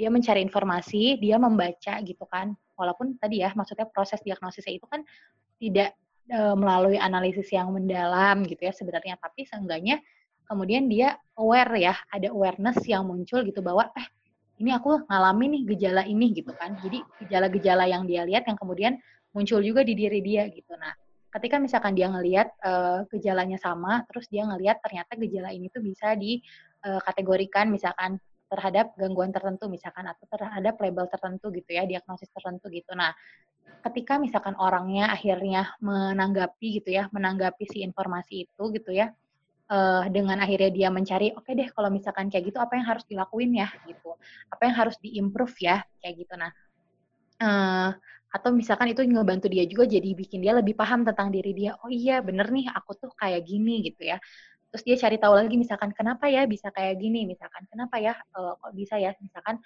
Dia 0.00 0.08
mencari 0.08 0.40
informasi 0.40 1.20
dia 1.20 1.36
membaca 1.36 2.00
gitu 2.00 2.24
kan. 2.24 2.56
Walaupun 2.80 3.20
tadi 3.20 3.44
ya 3.44 3.52
maksudnya 3.52 3.84
proses 3.84 4.24
diagnosisnya 4.24 4.80
itu 4.80 4.88
kan 4.88 5.04
tidak 5.60 5.92
e, 6.24 6.40
melalui 6.56 6.96
analisis 6.96 7.52
yang 7.52 7.68
mendalam 7.68 8.48
gitu 8.48 8.64
ya 8.64 8.72
sebenarnya. 8.72 9.20
Tapi 9.20 9.44
seenggaknya 9.44 10.00
kemudian 10.50 10.90
dia 10.90 11.14
aware 11.38 11.70
ya, 11.78 11.94
ada 12.10 12.34
awareness 12.34 12.82
yang 12.90 13.06
muncul 13.06 13.46
gitu 13.46 13.62
bahwa 13.62 13.86
eh 13.94 14.06
ini 14.58 14.74
aku 14.74 15.06
ngalami 15.06 15.46
nih 15.56 15.62
gejala 15.72 16.02
ini 16.04 16.34
gitu 16.34 16.50
kan. 16.58 16.74
Jadi 16.82 17.00
gejala-gejala 17.24 17.86
yang 17.86 18.04
dia 18.04 18.26
lihat 18.26 18.44
yang 18.50 18.58
kemudian 18.58 18.98
muncul 19.30 19.62
juga 19.62 19.86
di 19.86 19.94
diri 19.94 20.20
dia 20.20 20.50
gitu. 20.50 20.74
Nah, 20.74 20.92
ketika 21.30 21.56
misalkan 21.62 21.94
dia 21.94 22.10
ngelihat 22.10 22.50
uh, 22.60 23.06
gejalanya 23.08 23.56
sama, 23.56 24.02
terus 24.10 24.26
dia 24.26 24.44
ngelihat 24.44 24.82
ternyata 24.82 25.14
gejala 25.16 25.54
ini 25.54 25.70
tuh 25.70 25.80
bisa 25.80 26.18
dikategorikan 26.18 27.70
uh, 27.70 27.72
misalkan 27.72 28.18
terhadap 28.50 28.90
gangguan 28.98 29.30
tertentu 29.30 29.70
misalkan 29.70 30.10
atau 30.10 30.26
terhadap 30.26 30.74
label 30.82 31.06
tertentu 31.06 31.54
gitu 31.54 31.70
ya, 31.70 31.86
diagnosis 31.86 32.28
tertentu 32.34 32.66
gitu. 32.68 32.92
Nah, 32.98 33.14
ketika 33.86 34.18
misalkan 34.18 34.58
orangnya 34.58 35.08
akhirnya 35.14 35.72
menanggapi 35.80 36.82
gitu 36.82 36.90
ya, 36.90 37.06
menanggapi 37.14 37.64
si 37.70 37.86
informasi 37.86 38.50
itu 38.50 38.62
gitu 38.74 38.90
ya, 38.92 39.14
uh, 39.70 40.04
dengan 40.10 40.42
akhirnya 40.42 40.70
dia 40.74 40.88
mencari 40.90 41.32
oke 41.32 41.46
okay 41.46 41.54
deh 41.56 41.68
kalau 41.70 41.88
misalkan 41.88 42.26
kayak 42.28 42.50
gitu 42.50 42.58
apa 42.58 42.76
yang 42.76 42.86
harus 42.86 43.04
dilakuin 43.06 43.50
ya? 43.54 43.68
Gitu. 43.86 44.10
Apa 44.50 44.62
yang 44.68 44.76
harus 44.76 44.96
diimprove 44.98 45.54
ya? 45.62 45.80
Kayak 46.02 46.14
gitu. 46.26 46.34
Nah 46.36 46.50
uh, 47.40 47.90
atau 48.30 48.50
misalkan 48.54 48.94
itu 48.94 49.02
ngebantu 49.02 49.50
dia 49.50 49.66
juga 49.66 49.90
jadi 49.90 50.14
bikin 50.14 50.38
dia 50.38 50.54
lebih 50.54 50.78
paham 50.78 51.02
tentang 51.02 51.34
diri 51.34 51.50
dia 51.50 51.74
oh 51.82 51.90
iya 51.90 52.22
bener 52.22 52.46
nih 52.54 52.70
aku 52.70 52.94
tuh 52.98 53.10
kayak 53.14 53.46
gini 53.46 53.86
gitu 53.86 54.06
ya. 54.06 54.18
Terus 54.70 54.86
dia 54.86 54.96
cari 55.02 55.18
tahu 55.18 55.34
lagi 55.34 55.58
misalkan 55.58 55.90
kenapa 55.90 56.30
ya 56.30 56.46
bisa 56.46 56.70
kayak 56.70 57.02
gini? 57.02 57.26
Misalkan 57.26 57.66
kenapa 57.66 57.98
ya 57.98 58.14
uh, 58.38 58.54
kok 58.54 58.70
bisa 58.70 59.02
ya? 59.02 59.10
Misalkan 59.18 59.58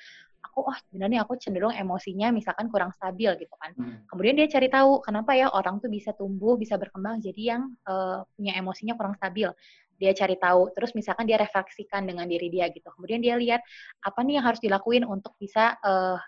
aku 0.44 0.70
oh 0.70 0.76
sebenarnya 0.86 1.24
aku 1.24 1.40
cenderung 1.40 1.72
emosinya 1.72 2.28
misalkan 2.28 2.68
kurang 2.68 2.92
stabil 2.92 3.32
gitu 3.40 3.54
kan. 3.56 3.72
Hmm. 3.74 4.04
kemudian 4.12 4.36
dia 4.36 4.46
cari 4.46 4.68
tahu 4.68 5.00
kenapa 5.00 5.32
ya 5.32 5.48
orang 5.50 5.80
tuh 5.80 5.88
bisa 5.88 6.12
tumbuh 6.12 6.54
bisa 6.60 6.76
berkembang 6.76 7.18
jadi 7.24 7.42
yang 7.56 7.62
uh, 7.88 8.22
punya 8.36 8.52
emosinya 8.60 8.94
kurang 8.94 9.16
stabil 9.16 9.48
dia 9.98 10.12
cari 10.12 10.36
tahu. 10.38 10.70
Terus 10.74 10.92
misalkan 10.92 11.24
dia 11.26 11.38
refleksikan 11.38 12.04
dengan 12.04 12.26
diri 12.26 12.50
dia 12.50 12.68
gitu. 12.70 12.86
Kemudian 12.94 13.22
dia 13.22 13.38
lihat 13.38 13.60
apa 14.02 14.20
nih 14.22 14.40
yang 14.40 14.46
harus 14.46 14.60
dilakuin 14.60 15.04
untuk 15.06 15.34
bisa 15.38 15.78
uh, 15.80 16.18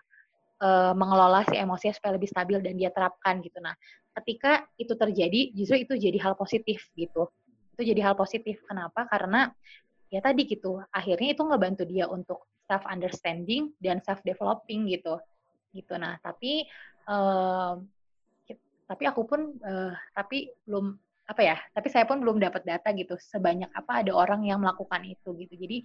uh, 0.62 0.92
mengelola 0.96 1.44
si 1.46 1.54
emosinya 1.56 1.94
supaya 1.96 2.16
lebih 2.16 2.30
stabil 2.30 2.58
dan 2.62 2.74
dia 2.78 2.90
terapkan 2.92 3.40
gitu. 3.44 3.58
Nah 3.60 3.74
ketika 4.22 4.64
itu 4.80 4.96
terjadi 4.96 5.52
justru 5.52 5.76
itu 5.84 5.94
jadi 5.98 6.18
hal 6.22 6.34
positif 6.38 6.88
gitu. 6.96 7.28
Itu 7.76 7.82
jadi 7.84 8.00
hal 8.12 8.14
positif. 8.16 8.62
Kenapa? 8.64 9.04
Karena 9.10 9.50
ya 10.08 10.22
tadi 10.22 10.46
gitu 10.46 10.80
akhirnya 10.94 11.34
itu 11.34 11.42
ngebantu 11.42 11.82
dia 11.84 12.06
untuk 12.06 12.46
self 12.66 12.86
understanding 12.86 13.74
dan 13.82 14.00
self 14.00 14.22
developing 14.24 14.88
gitu. 14.88 15.20
Gitu. 15.76 15.94
Nah 16.00 16.16
tapi 16.24 16.64
uh, 17.10 17.76
tapi 18.86 19.04
aku 19.04 19.22
pun 19.26 19.40
uh, 19.66 19.92
tapi 20.14 20.46
belum 20.62 20.94
apa 21.26 21.42
ya 21.42 21.56
tapi 21.74 21.90
saya 21.90 22.06
pun 22.06 22.22
belum 22.22 22.38
dapat 22.38 22.62
data 22.62 22.94
gitu 22.94 23.18
sebanyak 23.18 23.66
apa 23.74 24.06
ada 24.06 24.14
orang 24.14 24.46
yang 24.46 24.62
melakukan 24.62 25.02
itu 25.02 25.34
gitu. 25.42 25.54
Jadi 25.58 25.78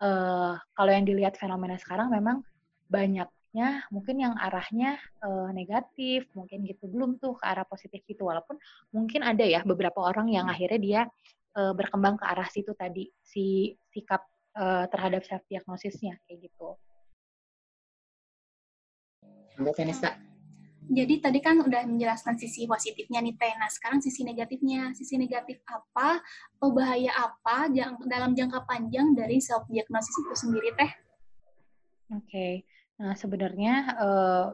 uh, 0.00 0.56
kalau 0.72 0.90
yang 0.90 1.04
dilihat 1.04 1.36
fenomena 1.36 1.76
sekarang 1.76 2.08
memang 2.08 2.40
banyaknya 2.88 3.84
mungkin 3.92 4.16
yang 4.16 4.34
arahnya 4.40 4.96
uh, 5.20 5.52
negatif 5.52 6.24
mungkin 6.32 6.64
gitu 6.64 6.88
belum 6.88 7.20
tuh 7.20 7.36
ke 7.36 7.44
arah 7.44 7.68
positif 7.68 8.00
gitu. 8.08 8.24
Walaupun 8.24 8.56
mungkin 8.96 9.20
ada 9.20 9.44
ya 9.44 9.60
beberapa 9.60 10.00
orang 10.00 10.32
yang 10.32 10.48
akhirnya 10.48 10.80
dia 10.80 11.00
uh, 11.56 11.76
berkembang 11.76 12.16
ke 12.16 12.24
arah 12.24 12.48
situ 12.48 12.72
tadi 12.72 13.12
si 13.20 13.76
sikap 13.92 14.24
uh, 14.56 14.88
terhadap 14.88 15.20
self 15.28 15.44
diagnosisnya 15.52 16.16
kayak 16.24 16.48
gitu. 16.48 16.80
Mbak 19.60 19.76
Vanessa, 19.76 20.16
jadi 20.90 21.14
tadi 21.22 21.38
kan 21.38 21.62
udah 21.62 21.86
menjelaskan 21.86 22.34
sisi 22.40 22.66
positifnya 22.66 23.22
nih 23.22 23.38
Teh. 23.38 23.54
Nah, 23.54 23.70
sekarang 23.70 24.02
sisi 24.02 24.26
negatifnya. 24.26 24.90
Sisi 24.98 25.14
negatif 25.14 25.62
apa 25.70 26.18
atau 26.58 26.68
bahaya 26.74 27.14
apa 27.14 27.70
dalam 28.02 28.34
jangka 28.34 28.66
panjang 28.66 29.14
dari 29.14 29.38
self 29.38 29.68
diagnosis 29.70 30.14
itu 30.18 30.34
sendiri 30.34 30.74
Teh? 30.74 30.92
Oke. 32.12 32.26
Okay. 32.26 32.52
Nah, 32.98 33.14
sebenarnya 33.14 33.74
uh, 33.98 34.46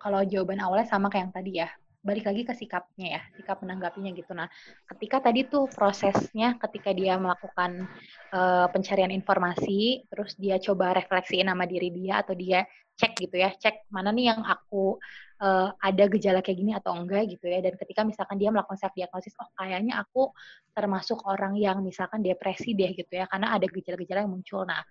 kalau 0.00 0.24
jawaban 0.24 0.62
awalnya 0.62 0.88
sama 0.88 1.10
kayak 1.10 1.28
yang 1.28 1.34
tadi 1.34 1.52
ya. 1.60 1.68
Balik 2.00 2.32
lagi 2.32 2.48
ke 2.48 2.56
sikapnya 2.56 3.20
ya, 3.20 3.22
sikap 3.36 3.60
menanggapinya 3.60 4.08
gitu. 4.16 4.32
Nah, 4.32 4.48
ketika 4.88 5.20
tadi 5.20 5.44
tuh 5.44 5.68
prosesnya 5.68 6.56
ketika 6.56 6.96
dia 6.96 7.20
melakukan 7.20 7.84
uh, 8.32 8.72
pencarian 8.72 9.12
informasi, 9.12 10.08
terus 10.08 10.32
dia 10.40 10.56
coba 10.56 10.96
refleksiin 10.96 11.44
nama 11.44 11.68
diri 11.68 11.92
dia 11.92 12.24
atau 12.24 12.32
dia 12.32 12.64
cek 12.96 13.20
gitu 13.20 13.36
ya, 13.36 13.52
cek 13.52 13.92
mana 13.92 14.16
nih 14.16 14.32
yang 14.32 14.40
aku 14.40 14.96
uh, 15.40 15.72
ada 15.80 16.04
gejala 16.06 16.44
kayak 16.44 16.58
gini 16.60 16.72
atau 16.76 16.94
enggak 16.94 17.32
gitu 17.32 17.48
ya. 17.48 17.64
Dan 17.64 17.74
ketika 17.80 18.04
misalkan 18.04 18.36
dia 18.36 18.52
melakukan 18.52 18.76
self 18.76 18.94
diagnosis, 18.94 19.34
oh 19.40 19.48
kayaknya 19.56 19.98
aku 19.98 20.30
termasuk 20.76 21.24
orang 21.26 21.56
yang 21.56 21.80
misalkan 21.80 22.20
depresi 22.20 22.76
deh 22.76 22.92
gitu 22.92 23.10
ya, 23.10 23.26
karena 23.26 23.56
ada 23.56 23.66
gejala-gejala 23.66 24.24
yang 24.24 24.32
muncul. 24.32 24.62
Nah, 24.68 24.84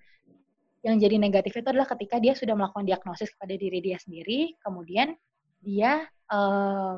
yang 0.83 0.95
jadi 0.97 1.15
negatif 1.19 1.59
itu 1.59 1.67
adalah 1.69 1.87
ketika 1.87 2.17
dia 2.17 2.33
sudah 2.35 2.55
melakukan 2.55 2.87
diagnosis 2.87 3.29
kepada 3.35 3.53
diri 3.55 3.79
dia 3.79 3.97
sendiri, 3.99 4.55
kemudian 4.63 5.13
dia 5.59 6.07
uh, 6.31 6.95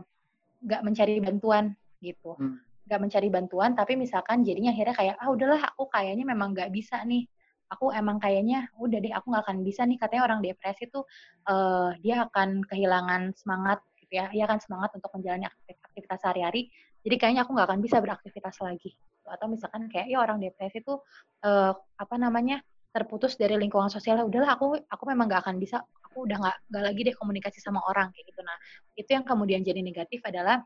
mencari 0.62 1.18
bantuan 1.20 1.74
gitu. 2.02 2.38
Hmm. 2.38 2.62
Gak 2.86 3.02
mencari 3.02 3.30
bantuan, 3.32 3.72
tapi 3.74 3.96
misalkan 3.96 4.44
jadinya 4.44 4.74
akhirnya 4.74 4.96
kayak, 4.98 5.16
ah 5.18 5.30
udahlah 5.32 5.62
aku 5.74 5.88
kayaknya 5.90 6.26
memang 6.28 6.52
gak 6.54 6.70
bisa 6.74 7.02
nih 7.08 7.26
aku 7.72 7.96
emang 7.96 8.20
kayaknya 8.20 8.68
udah 8.76 9.00
deh 9.00 9.14
aku 9.16 9.32
nggak 9.32 9.44
akan 9.48 9.58
bisa 9.64 9.88
nih 9.88 9.96
katanya 9.96 10.24
orang 10.28 10.40
depresi 10.44 10.92
tuh 10.92 11.08
uh, 11.48 11.96
dia 12.04 12.28
akan 12.28 12.68
kehilangan 12.68 13.32
semangat 13.40 13.80
gitu 14.04 14.20
ya 14.20 14.28
dia 14.28 14.44
akan 14.44 14.60
semangat 14.60 14.92
untuk 15.00 15.08
menjalani 15.16 15.48
aktivitas 15.48 16.20
sehari-hari. 16.20 16.68
Jadi 17.02 17.16
kayaknya 17.18 17.42
aku 17.48 17.56
nggak 17.56 17.68
akan 17.72 17.80
bisa 17.82 17.98
beraktivitas 18.04 18.60
lagi. 18.60 18.94
Atau 19.26 19.48
misalkan 19.48 19.88
kayak 19.88 20.12
ya 20.12 20.20
orang 20.20 20.38
depresi 20.44 20.84
tuh 20.84 21.00
uh, 21.48 21.72
apa 21.74 22.16
namanya 22.20 22.60
terputus 22.92 23.40
dari 23.40 23.56
lingkungan 23.56 23.88
sosial 23.88 24.28
udahlah 24.28 24.60
aku 24.60 24.76
aku 24.84 25.04
memang 25.08 25.32
nggak 25.32 25.48
akan 25.48 25.56
bisa 25.56 25.80
aku 26.04 26.28
udah 26.28 26.38
nggak 26.44 26.58
nggak 26.76 26.84
lagi 26.84 27.02
deh 27.08 27.16
komunikasi 27.16 27.64
sama 27.64 27.80
orang 27.88 28.12
kayak 28.12 28.28
gitu. 28.28 28.44
Nah 28.44 28.58
itu 29.00 29.10
yang 29.16 29.24
kemudian 29.24 29.64
jadi 29.64 29.80
negatif 29.80 30.20
adalah 30.28 30.60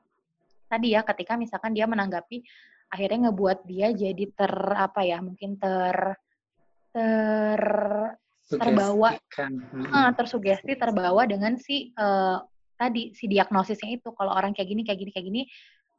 tadi 0.65 0.97
ya 0.97 1.05
ketika 1.05 1.38
misalkan 1.38 1.77
dia 1.77 1.85
menanggapi 1.85 2.41
akhirnya 2.89 3.29
ngebuat 3.29 3.69
dia 3.69 3.93
jadi 3.93 4.25
ter 4.33 4.53
apa 4.74 5.05
ya 5.05 5.21
mungkin 5.21 5.62
ter 5.62 6.17
ter 6.95 7.61
terbawa. 8.47 9.19
uh, 9.91 10.11
tersugesti 10.15 10.79
terbawa 10.79 11.27
dengan 11.27 11.59
si 11.59 11.91
uh, 11.99 12.39
tadi 12.79 13.11
si 13.11 13.27
diagnosisnya 13.27 13.99
itu. 13.99 14.15
Kalau 14.15 14.31
orang 14.31 14.55
kayak 14.55 14.69
gini 14.71 14.81
kayak 14.87 14.99
gini 15.03 15.11
kayak 15.11 15.27
gini 15.27 15.41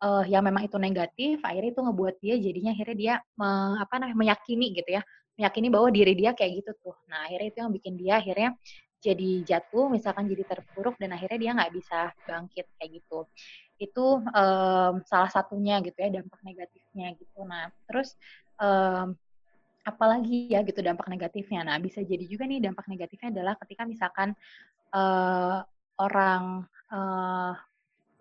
uh, 0.01 0.25
yang 0.25 0.41
memang 0.41 0.65
itu 0.65 0.81
negatif 0.81 1.37
akhirnya 1.45 1.71
itu 1.77 1.83
ngebuat 1.85 2.15
dia 2.25 2.35
jadinya 2.41 2.71
akhirnya 2.73 2.97
dia 2.97 3.15
me, 3.37 3.49
apa 3.77 3.95
namanya 4.01 4.17
meyakini 4.17 4.73
gitu 4.73 4.91
ya. 4.97 5.03
Meyakini 5.37 5.69
bahwa 5.69 5.89
diri 5.93 6.17
dia 6.17 6.33
kayak 6.33 6.65
gitu 6.65 6.73
tuh. 6.81 6.97
Nah 7.13 7.29
akhirnya 7.29 7.49
itu 7.53 7.59
yang 7.61 7.73
bikin 7.77 7.95
dia 8.01 8.15
akhirnya 8.17 8.51
jadi 8.97 9.31
jatuh 9.45 9.93
misalkan 9.93 10.25
jadi 10.25 10.43
terpuruk 10.49 10.97
dan 10.97 11.13
akhirnya 11.13 11.39
dia 11.39 11.51
nggak 11.53 11.73
bisa 11.77 12.01
bangkit 12.25 12.67
kayak 12.81 12.91
gitu. 13.03 13.29
Itu 13.77 14.25
um, 14.25 14.95
salah 15.05 15.29
satunya 15.29 15.85
gitu 15.85 15.99
ya 16.01 16.09
dampak 16.09 16.41
negatifnya 16.41 17.13
gitu. 17.21 17.45
Nah 17.45 17.69
terus 17.85 18.17
um, 18.57 19.13
apalagi 19.87 20.51
ya 20.51 20.67
gitu 20.67 20.83
dampak 20.83 21.07
negatifnya 21.07 21.63
nah 21.63 21.79
bisa 21.79 22.03
jadi 22.03 22.27
juga 22.27 22.45
nih 22.45 22.59
dampak 22.59 22.91
negatifnya 22.91 23.31
adalah 23.31 23.55
ketika 23.63 23.87
misalkan 23.87 24.35
uh, 24.91 25.63
orang 25.97 26.67
uh, 26.91 27.55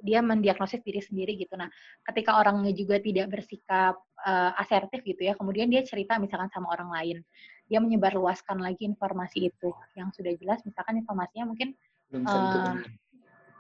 dia 0.06 0.20
mendiagnosis 0.22 0.86
diri 0.86 1.02
sendiri 1.02 1.34
gitu. 1.34 1.58
Nah, 1.58 1.72
ketika 2.06 2.38
orangnya 2.38 2.70
juga 2.76 3.02
tidak 3.02 3.32
bersikap 3.32 3.98
uh, 4.22 4.52
asertif 4.62 5.02
gitu 5.02 5.26
ya, 5.26 5.34
kemudian 5.34 5.66
dia 5.72 5.82
cerita 5.82 6.22
misalkan 6.22 6.52
sama 6.54 6.70
orang 6.76 6.94
lain, 6.94 7.18
dia 7.66 7.82
menyebarluaskan 7.82 8.62
lagi 8.62 8.86
informasi 8.86 9.50
itu 9.50 9.74
yang 9.98 10.14
sudah 10.14 10.38
jelas, 10.38 10.62
misalkan 10.62 11.02
informasinya 11.02 11.50
mungkin 11.50 11.74
belum 12.14 12.22
tentu 12.22 12.58
uh, 12.62 12.76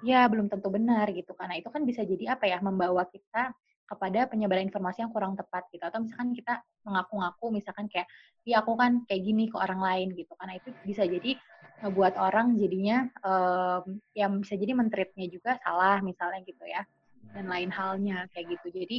ya 0.05 0.29
belum 0.29 0.45
tentu 0.51 0.69
benar 0.69 1.09
gitu. 1.09 1.33
Karena 1.33 1.57
itu 1.57 1.69
kan 1.73 1.81
bisa 1.81 2.05
jadi 2.05 2.37
apa 2.37 2.45
ya, 2.45 2.61
membawa 2.61 3.09
kita 3.09 3.55
kepada 3.85 4.25
penyebaran 4.25 4.65
informasi 4.65 5.05
yang 5.05 5.13
kurang 5.13 5.37
tepat 5.37 5.69
gitu. 5.69 5.81
Atau 5.85 6.01
misalkan 6.01 6.33
kita 6.33 6.61
mengaku-ngaku 6.85 7.45
misalkan 7.53 7.85
kayak 7.85 8.09
ya 8.45 8.61
aku 8.61 8.73
kan 8.77 9.05
kayak 9.05 9.21
gini 9.21 9.49
ke 9.49 9.57
orang 9.57 9.81
lain 9.81 10.07
gitu. 10.17 10.33
Karena 10.37 10.57
itu 10.57 10.69
bisa 10.85 11.05
jadi 11.05 11.37
ngebuat 11.85 12.13
orang 12.17 12.57
jadinya 12.57 13.05
um, 13.21 14.01
yang 14.17 14.41
bisa 14.41 14.57
jadi 14.57 14.73
mentreatnya 14.73 15.27
juga 15.29 15.57
salah 15.61 16.01
misalnya 16.01 16.41
gitu 16.43 16.65
ya. 16.65 16.81
Dan 17.33 17.45
lain 17.49 17.69
halnya 17.69 18.25
kayak 18.33 18.57
gitu. 18.59 18.83
Jadi 18.83 18.97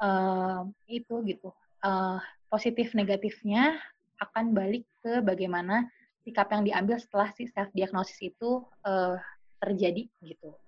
um, 0.00 0.70
itu 0.86 1.14
gitu. 1.24 1.50
Uh, 1.78 2.18
positif 2.50 2.96
negatifnya 2.96 3.78
akan 4.18 4.50
balik 4.56 4.84
ke 5.04 5.22
bagaimana 5.22 5.86
sikap 6.26 6.50
yang 6.50 6.66
diambil 6.66 6.98
setelah 6.98 7.30
si 7.32 7.46
self 7.48 7.70
diagnosis 7.72 8.18
itu 8.20 8.66
uh, 8.82 9.16
terjadi 9.62 10.10
gitu 10.20 10.58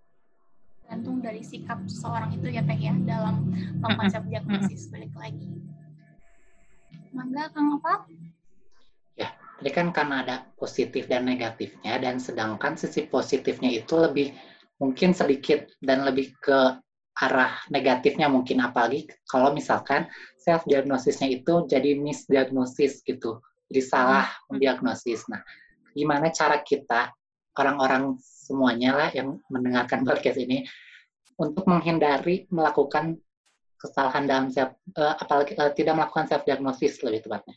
tergantung 0.91 1.23
dari 1.23 1.39
sikap 1.47 1.87
seseorang 1.87 2.35
itu 2.35 2.51
ya 2.51 2.67
teh 2.67 2.75
ya 2.75 2.91
dalam 3.07 3.47
konsep 3.79 4.27
diagnosis 4.27 4.91
balik 4.91 5.15
lagi. 5.15 5.47
Mangga 7.15 7.47
kang 7.55 7.79
apa 7.79 8.11
ini 9.63 9.71
kan 9.71 9.95
karena 9.95 10.27
ada 10.27 10.37
positif 10.59 11.07
dan 11.07 11.31
negatifnya, 11.31 12.01
dan 12.03 12.19
sedangkan 12.19 12.75
sisi 12.75 13.07
positifnya 13.07 13.71
itu 13.71 13.95
lebih 13.95 14.35
mungkin 14.83 15.15
sedikit 15.15 15.71
dan 15.79 16.03
lebih 16.03 16.35
ke 16.43 16.81
arah 17.23 17.55
negatifnya 17.71 18.27
mungkin 18.27 18.59
apalagi 18.59 19.07
kalau 19.31 19.55
misalkan 19.55 20.11
self 20.43 20.67
diagnosisnya 20.67 21.31
itu 21.31 21.71
jadi 21.71 22.03
misdiagnosis 22.03 23.07
gitu 23.07 23.39
jadi 23.71 23.83
salah 23.85 24.27
mendiagnosis 24.51 25.29
nah 25.31 25.45
gimana 25.95 26.35
cara 26.35 26.65
kita 26.67 27.15
orang-orang 27.55 28.17
semuanya 28.51 28.91
lah 28.99 29.09
yang 29.15 29.39
mendengarkan 29.47 30.03
podcast 30.03 30.43
ini 30.43 30.67
untuk 31.39 31.63
menghindari 31.71 32.51
melakukan 32.51 33.15
kesalahan 33.79 34.27
dalam 34.27 34.47
self 34.51 34.75
uh, 34.99 35.15
apalagi 35.23 35.55
uh, 35.55 35.71
tidak 35.71 35.95
melakukan 35.95 36.27
self 36.27 36.43
diagnosis 36.43 36.99
lebih 37.07 37.23
tepatnya 37.25 37.55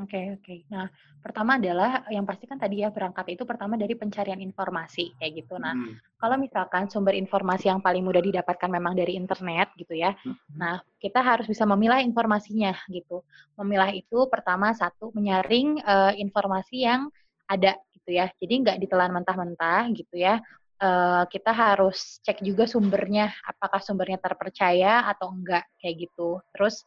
Oke 0.00 0.16
okay, 0.16 0.24
oke. 0.32 0.44
Okay. 0.46 0.58
Nah, 0.72 0.88
pertama 1.20 1.60
adalah 1.60 2.08
yang 2.08 2.24
pasti 2.24 2.48
kan 2.48 2.56
tadi 2.56 2.80
ya 2.80 2.88
berangkat 2.88 3.36
itu 3.36 3.44
pertama 3.44 3.76
dari 3.76 3.92
pencarian 3.92 4.40
informasi 4.40 5.12
kayak 5.20 5.44
gitu. 5.44 5.60
Nah, 5.60 5.76
hmm. 5.76 6.16
kalau 6.16 6.40
misalkan 6.40 6.88
sumber 6.88 7.12
informasi 7.12 7.68
yang 7.68 7.84
paling 7.84 8.00
mudah 8.00 8.24
didapatkan 8.24 8.70
memang 8.70 8.96
dari 8.96 9.20
internet 9.20 9.74
gitu 9.76 9.92
ya. 9.92 10.16
Hmm. 10.24 10.38
Nah, 10.56 10.80
kita 10.96 11.20
harus 11.20 11.44
bisa 11.44 11.68
memilah 11.68 12.00
informasinya 12.00 12.72
gitu. 12.88 13.20
Memilah 13.60 13.92
itu 13.92 14.24
pertama 14.32 14.72
satu 14.72 15.12
menyaring 15.12 15.84
uh, 15.84 16.16
informasi 16.16 16.88
yang 16.88 17.12
ada 17.50 17.76
gitu 18.10 18.18
ya. 18.18 18.26
Jadi 18.34 18.54
nggak 18.66 18.78
ditelan 18.82 19.14
mentah-mentah 19.14 19.86
gitu 19.94 20.18
ya. 20.18 20.42
Uh, 20.80 21.28
kita 21.28 21.52
harus 21.52 22.18
cek 22.24 22.40
juga 22.40 22.64
sumbernya, 22.64 23.30
apakah 23.44 23.84
sumbernya 23.84 24.16
terpercaya 24.18 25.06
atau 25.06 25.30
enggak 25.30 25.62
kayak 25.78 26.10
gitu. 26.10 26.42
Terus 26.50 26.82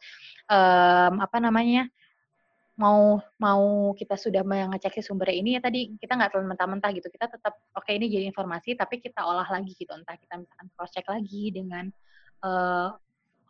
um, 0.51 1.23
apa 1.23 1.39
namanya? 1.39 1.87
mau 2.73 3.21
mau 3.37 3.93
kita 3.93 4.17
sudah 4.17 4.41
mengecek 4.41 4.97
si 4.97 5.05
sumbernya 5.05 5.37
ini 5.37 5.49
ya 5.53 5.61
tadi 5.61 5.93
kita 5.93 6.17
nggak 6.17 6.33
terlalu 6.33 6.57
mentah-mentah 6.57 6.89
gitu 6.97 7.05
kita 7.05 7.29
tetap 7.29 7.53
oke 7.77 7.85
okay, 7.85 8.01
ini 8.01 8.09
jadi 8.09 8.25
informasi 8.33 8.73
tapi 8.73 8.97
kita 8.97 9.21
olah 9.21 9.45
lagi 9.45 9.77
gitu 9.77 9.93
entah 9.93 10.17
kita 10.17 10.41
misalkan 10.41 10.73
cross 10.73 10.89
check 10.89 11.05
lagi 11.05 11.53
dengan 11.53 11.93
uh, 12.41 12.89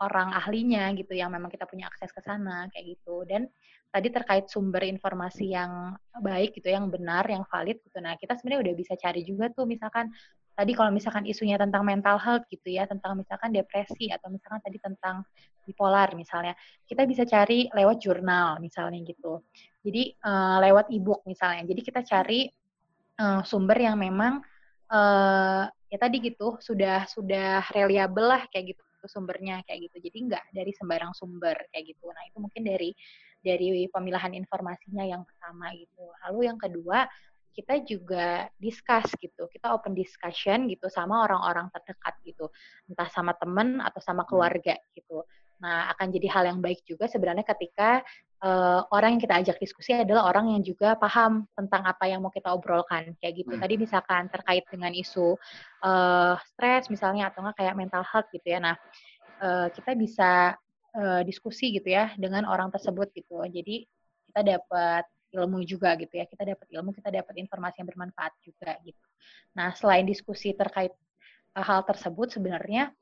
orang 0.04 0.36
ahlinya 0.36 0.92
gitu 1.00 1.16
yang 1.16 1.32
memang 1.32 1.48
kita 1.48 1.64
punya 1.64 1.88
akses 1.88 2.12
ke 2.12 2.20
sana 2.20 2.68
kayak 2.76 3.00
gitu 3.00 3.24
dan 3.24 3.48
tadi 3.94 4.10
terkait 4.10 4.50
sumber 4.50 4.90
informasi 4.90 5.54
yang 5.54 5.94
baik 6.18 6.58
gitu 6.58 6.74
yang 6.74 6.90
benar 6.90 7.22
yang 7.30 7.46
valid 7.46 7.78
gitu 7.86 8.02
nah 8.02 8.18
kita 8.18 8.34
sebenarnya 8.34 8.74
udah 8.74 8.76
bisa 8.76 8.94
cari 8.98 9.22
juga 9.22 9.54
tuh 9.54 9.70
misalkan 9.70 10.10
tadi 10.54 10.72
kalau 10.78 10.94
misalkan 10.94 11.26
isunya 11.26 11.58
tentang 11.58 11.82
mental 11.82 12.22
health 12.22 12.46
gitu 12.50 12.70
ya, 12.70 12.86
tentang 12.86 13.18
misalkan 13.18 13.50
depresi 13.50 14.14
atau 14.14 14.30
misalkan 14.30 14.62
tadi 14.62 14.78
tentang 14.78 15.26
bipolar 15.66 16.14
misalnya, 16.14 16.54
kita 16.86 17.10
bisa 17.10 17.26
cari 17.26 17.68
lewat 17.74 17.98
jurnal 18.00 18.62
misalnya 18.62 19.02
gitu. 19.02 19.42
Jadi 19.82 20.14
uh, 20.24 20.58
lewat 20.62 20.94
e-book 20.94 21.26
misalnya. 21.26 21.66
Jadi 21.66 21.82
kita 21.82 22.06
cari 22.06 22.46
uh, 23.20 23.42
sumber 23.42 23.78
yang 23.82 23.98
memang 23.98 24.40
uh, 24.94 25.66
ya 25.90 25.98
tadi 25.98 26.18
gitu 26.22 26.58
sudah 26.62 27.06
sudah 27.10 27.66
reliable 27.74 28.26
lah 28.30 28.46
kayak 28.50 28.78
gitu 28.78 28.82
sumbernya 29.04 29.60
kayak 29.68 29.90
gitu. 29.92 30.08
Jadi 30.08 30.18
nggak 30.32 30.44
dari 30.56 30.72
sembarang 30.72 31.12
sumber 31.12 31.58
kayak 31.74 31.92
gitu. 31.92 32.08
Nah 32.08 32.24
itu 32.30 32.38
mungkin 32.40 32.64
dari 32.64 32.96
dari 33.44 33.86
pemilahan 33.92 34.34
informasinya 34.34 35.04
yang 35.04 35.28
pertama 35.28 35.70
gitu. 35.76 36.08
Lalu 36.26 36.40
yang 36.48 36.58
kedua 36.58 37.06
kita 37.54 37.86
juga 37.86 38.50
discuss 38.58 39.06
gitu, 39.22 39.46
kita 39.54 39.78
open 39.78 39.94
discussion 39.94 40.66
gitu 40.66 40.90
sama 40.90 41.22
orang-orang 41.22 41.70
terdekat 41.70 42.18
gitu, 42.26 42.50
entah 42.90 43.06
sama 43.14 43.38
temen 43.38 43.78
atau 43.78 44.02
sama 44.02 44.26
hmm. 44.26 44.30
keluarga 44.34 44.76
gitu. 44.98 45.22
Nah, 45.62 45.88
akan 45.96 46.12
jadi 46.12 46.28
hal 46.34 46.44
yang 46.50 46.60
baik 46.60 46.84
juga 46.84 47.06
sebenarnya 47.08 47.46
ketika 47.46 48.04
uh, 48.44 48.84
orang 48.92 49.16
yang 49.16 49.22
kita 49.24 49.36
ajak 49.40 49.58
diskusi 49.62 49.96
adalah 49.96 50.28
orang 50.28 50.52
yang 50.58 50.62
juga 50.66 50.98
paham 51.00 51.48
tentang 51.56 51.88
apa 51.88 52.10
yang 52.10 52.20
mau 52.20 52.34
kita 52.34 52.52
obrolkan 52.52 53.16
kayak 53.22 53.46
gitu. 53.46 53.54
Hmm. 53.56 53.62
Tadi 53.64 53.76
misalkan 53.80 54.28
terkait 54.28 54.66
dengan 54.68 54.92
isu 54.92 55.38
uh, 55.86 56.36
stres 56.52 56.90
misalnya 56.92 57.32
atau 57.32 57.46
enggak 57.46 57.64
kayak 57.64 57.78
mental 57.80 58.04
health 58.04 58.28
gitu 58.34 58.44
ya. 58.50 58.60
Nah, 58.60 58.76
uh, 59.40 59.68
kita 59.72 59.96
bisa 59.96 60.58
uh, 60.98 61.22
diskusi 61.26 61.74
gitu 61.76 61.90
ya 61.90 62.14
dengan 62.16 62.46
orang 62.46 62.70
tersebut 62.70 63.10
gitu. 63.14 63.42
Jadi 63.46 63.86
kita 64.30 64.42
dapat 64.42 65.04
ilmu 65.34 65.66
juga 65.66 65.98
gitu 65.98 66.14
ya. 66.14 66.26
Kita 66.30 66.46
dapat 66.46 66.68
ilmu, 66.70 66.94
kita 66.94 67.10
dapat 67.10 67.34
informasi 67.42 67.82
yang 67.82 67.90
bermanfaat 67.90 68.34
juga 68.46 68.78
gitu. 68.86 69.06
Nah, 69.58 69.74
selain 69.74 70.06
diskusi 70.06 70.54
terkait 70.54 70.94
uh, 71.58 71.66
hal 71.66 71.82
tersebut 71.84 72.38
sebenarnya 72.38 72.94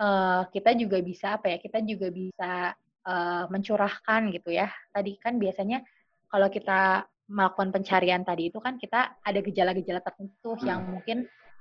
uh, 0.00 0.44
kita 0.52 0.76
juga 0.76 1.00
bisa 1.00 1.40
apa 1.40 1.52
ya? 1.52 1.58
Kita 1.58 1.80
juga 1.84 2.12
bisa 2.12 2.76
uh, 3.08 3.44
mencurahkan 3.48 4.28
gitu 4.32 4.52
ya. 4.52 4.68
Tadi 4.92 5.16
kan 5.18 5.40
biasanya 5.40 5.80
kalau 6.28 6.52
kita 6.52 7.08
melakukan 7.28 7.68
pencarian 7.72 8.24
tadi 8.24 8.48
itu 8.48 8.56
kan 8.56 8.80
kita 8.80 9.20
ada 9.20 9.40
gejala-gejala 9.44 10.00
tertentu 10.00 10.56
yang 10.64 10.80
hmm. 10.84 10.90
mungkin 10.96 11.18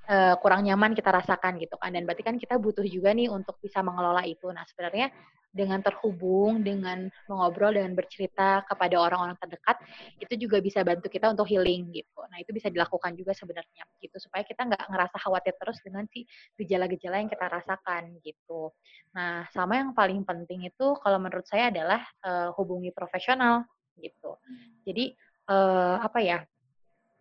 uh, 0.09 0.35
kurang 0.39 0.65
nyaman 0.65 0.95
kita 0.95 1.11
rasakan 1.11 1.59
gitu 1.61 1.75
kan 1.77 1.93
dan 1.93 2.07
berarti 2.07 2.23
kan 2.23 2.35
kita 2.39 2.55
butuh 2.57 2.83
juga 2.87 3.13
nih 3.13 3.29
untuk 3.29 3.59
bisa 3.61 3.83
mengelola 3.83 4.23
itu. 4.25 4.47
Nah, 4.49 4.63
sebenarnya 4.65 5.11
dengan 5.57 5.81
terhubung, 5.81 6.61
dengan 6.61 7.09
mengobrol, 7.25 7.73
dengan 7.73 7.97
bercerita 7.97 8.61
kepada 8.67 9.01
orang-orang 9.01 9.33
terdekat, 9.41 9.81
itu 10.21 10.33
juga 10.45 10.61
bisa 10.61 10.85
bantu 10.85 11.09
kita 11.09 11.33
untuk 11.33 11.49
healing 11.49 11.89
gitu. 11.89 12.19
Nah 12.29 12.37
itu 12.37 12.53
bisa 12.53 12.69
dilakukan 12.69 13.17
juga 13.17 13.33
sebenarnya 13.33 13.83
gitu 13.97 14.21
supaya 14.21 14.45
kita 14.45 14.69
nggak 14.69 14.85
ngerasa 14.85 15.17
khawatir 15.17 15.57
terus 15.57 15.81
dengan 15.81 16.05
si 16.13 16.29
gejala-gejala 16.61 17.25
yang 17.25 17.31
kita 17.31 17.49
rasakan 17.49 18.21
gitu. 18.21 18.69
Nah 19.17 19.49
sama 19.49 19.81
yang 19.81 19.97
paling 19.97 20.21
penting 20.21 20.69
itu 20.69 20.93
kalau 21.01 21.17
menurut 21.17 21.49
saya 21.49 21.73
adalah 21.73 22.05
uh, 22.21 22.53
hubungi 22.53 22.93
profesional 22.93 23.65
gitu. 23.97 24.37
Jadi 24.85 25.17
uh, 25.49 25.97
apa 26.05 26.21
ya? 26.21 26.39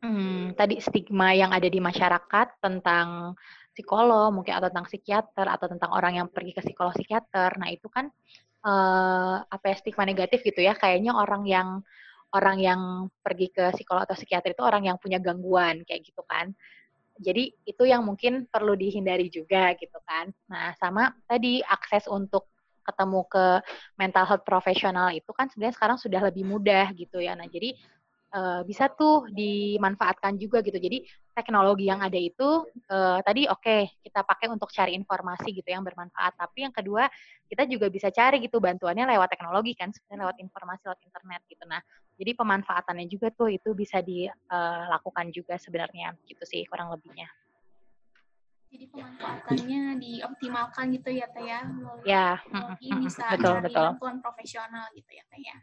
Hmm, 0.07 0.55
tadi 0.55 0.79
stigma 0.79 1.35
yang 1.35 1.51
ada 1.51 1.66
di 1.66 1.83
masyarakat 1.83 2.62
tentang 2.62 3.35
psikolog 3.75 4.31
mungkin 4.31 4.55
atau 4.55 4.71
tentang 4.71 4.87
psikiater 4.87 5.47
atau 5.51 5.66
tentang 5.66 5.90
orang 5.90 6.23
yang 6.23 6.29
pergi 6.31 6.55
ke 6.55 6.62
psikolog 6.62 6.95
psikiater 6.95 7.59
nah 7.59 7.66
itu 7.75 7.90
kan 7.90 8.07
uh, 8.62 9.42
apa 9.42 9.75
ya 9.75 9.77
stigma 9.83 10.07
negatif 10.07 10.47
gitu 10.47 10.62
ya 10.62 10.79
kayaknya 10.79 11.11
orang 11.11 11.42
yang 11.51 11.83
orang 12.31 12.62
yang 12.62 12.81
pergi 13.19 13.51
ke 13.51 13.75
psikolog 13.75 14.07
atau 14.07 14.14
psikiater 14.14 14.55
itu 14.55 14.62
orang 14.62 14.87
yang 14.87 14.97
punya 15.03 15.19
gangguan 15.19 15.83
kayak 15.83 16.07
gitu 16.07 16.23
kan 16.23 16.55
Jadi 17.16 17.49
itu 17.64 17.83
yang 17.88 18.05
mungkin 18.05 18.45
perlu 18.45 18.77
dihindari 18.77 19.33
juga 19.33 19.73
gitu 19.81 19.97
kan. 20.05 20.29
Nah, 20.53 20.77
sama 20.77 21.16
tadi 21.25 21.64
akses 21.64 22.05
untuk 22.12 22.45
ketemu 22.85 23.25
ke 23.27 23.47
mental 23.97 24.29
health 24.29 24.45
profesional 24.45 25.11
itu 25.11 25.33
kan 25.33 25.49
sebenarnya 25.49 25.77
sekarang 25.81 25.99
sudah 25.99 26.21
lebih 26.29 26.45
mudah 26.45 26.92
gitu 26.92 27.19
ya. 27.25 27.33
Nah, 27.33 27.49
jadi 27.49 27.73
uh, 28.37 28.61
bisa 28.68 28.92
tuh 28.92 29.25
dimanfaatkan 29.33 30.37
juga 30.37 30.61
gitu. 30.61 30.77
Jadi 30.77 31.09
teknologi 31.33 31.88
yang 31.88 32.05
ada 32.05 32.20
itu 32.20 32.68
uh, 32.92 33.18
tadi 33.25 33.49
oke 33.49 33.64
okay, 33.64 33.88
kita 34.05 34.20
pakai 34.22 34.53
untuk 34.53 34.68
cari 34.68 34.92
informasi 34.92 35.57
gitu 35.57 35.68
yang 35.72 35.81
bermanfaat. 35.81 36.37
Tapi 36.37 36.68
yang 36.68 36.75
kedua 36.77 37.09
kita 37.49 37.64
juga 37.64 37.88
bisa 37.88 38.12
cari 38.12 38.44
gitu 38.44 38.61
bantuannya 38.61 39.09
lewat 39.16 39.33
teknologi 39.33 39.72
kan, 39.72 39.88
sebenarnya 39.90 40.29
lewat 40.29 40.37
informasi 40.44 40.83
lewat 40.85 41.01
internet 41.01 41.40
gitu. 41.49 41.64
Nah 41.64 41.81
jadi 42.16 42.33
pemanfaatannya 42.37 43.07
juga 43.09 43.29
tuh 43.33 43.49
itu 43.53 43.72
bisa 43.72 44.05
dilakukan 44.05 45.33
juga 45.33 45.57
sebenarnya 45.57 46.12
gitu 46.29 46.44
sih 46.44 46.68
kurang 46.68 46.92
lebihnya. 46.92 47.29
Jadi 48.66 48.92
pemanfaatannya 48.92 49.83
dioptimalkan 50.03 50.90
gitu 50.90 51.11
ya 51.14 51.27
Teh 51.31 51.44
ya. 51.46 51.61
Ya, 52.03 52.29
teknologi 52.42 52.88
bisa 52.99 53.25
betul, 53.33 53.55
cari 53.57 53.64
betul. 53.70 53.87
bantuan 53.94 54.16
profesional 54.20 54.85
gitu 54.92 55.11
ya 55.14 55.25
Teh 55.31 55.40
ya. 55.40 55.57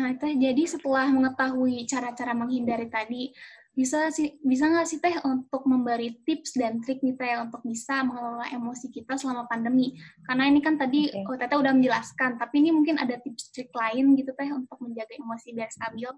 Nah, 0.00 0.16
Teh, 0.16 0.32
jadi 0.32 0.64
setelah 0.64 1.12
mengetahui 1.12 1.84
cara-cara 1.84 2.32
menghindari 2.32 2.88
tadi, 2.88 3.36
bisa 3.76 4.08
sih 4.08 4.40
bisa 4.40 4.64
nggak 4.72 4.88
sih 4.88 4.96
Teh 4.96 5.12
untuk 5.28 5.68
memberi 5.68 6.24
tips 6.24 6.56
dan 6.56 6.80
trik 6.80 7.04
nih 7.04 7.20
Teh 7.20 7.36
untuk 7.36 7.60
bisa 7.68 8.00
mengelola 8.00 8.48
emosi 8.48 8.88
kita 8.88 9.20
selama 9.20 9.44
pandemi? 9.44 9.92
Karena 10.24 10.48
ini 10.48 10.64
kan 10.64 10.80
tadi 10.80 11.12
okay. 11.12 11.28
oh, 11.28 11.36
Teteh 11.36 11.60
udah 11.60 11.76
menjelaskan, 11.76 12.40
tapi 12.40 12.64
ini 12.64 12.72
mungkin 12.72 12.96
ada 12.96 13.20
tips 13.20 13.52
trik 13.52 13.68
lain 13.76 14.16
gitu 14.16 14.32
Teh 14.32 14.48
untuk 14.48 14.80
menjaga 14.80 15.12
emosi 15.20 15.48
biar 15.52 15.68
stabil. 15.68 16.08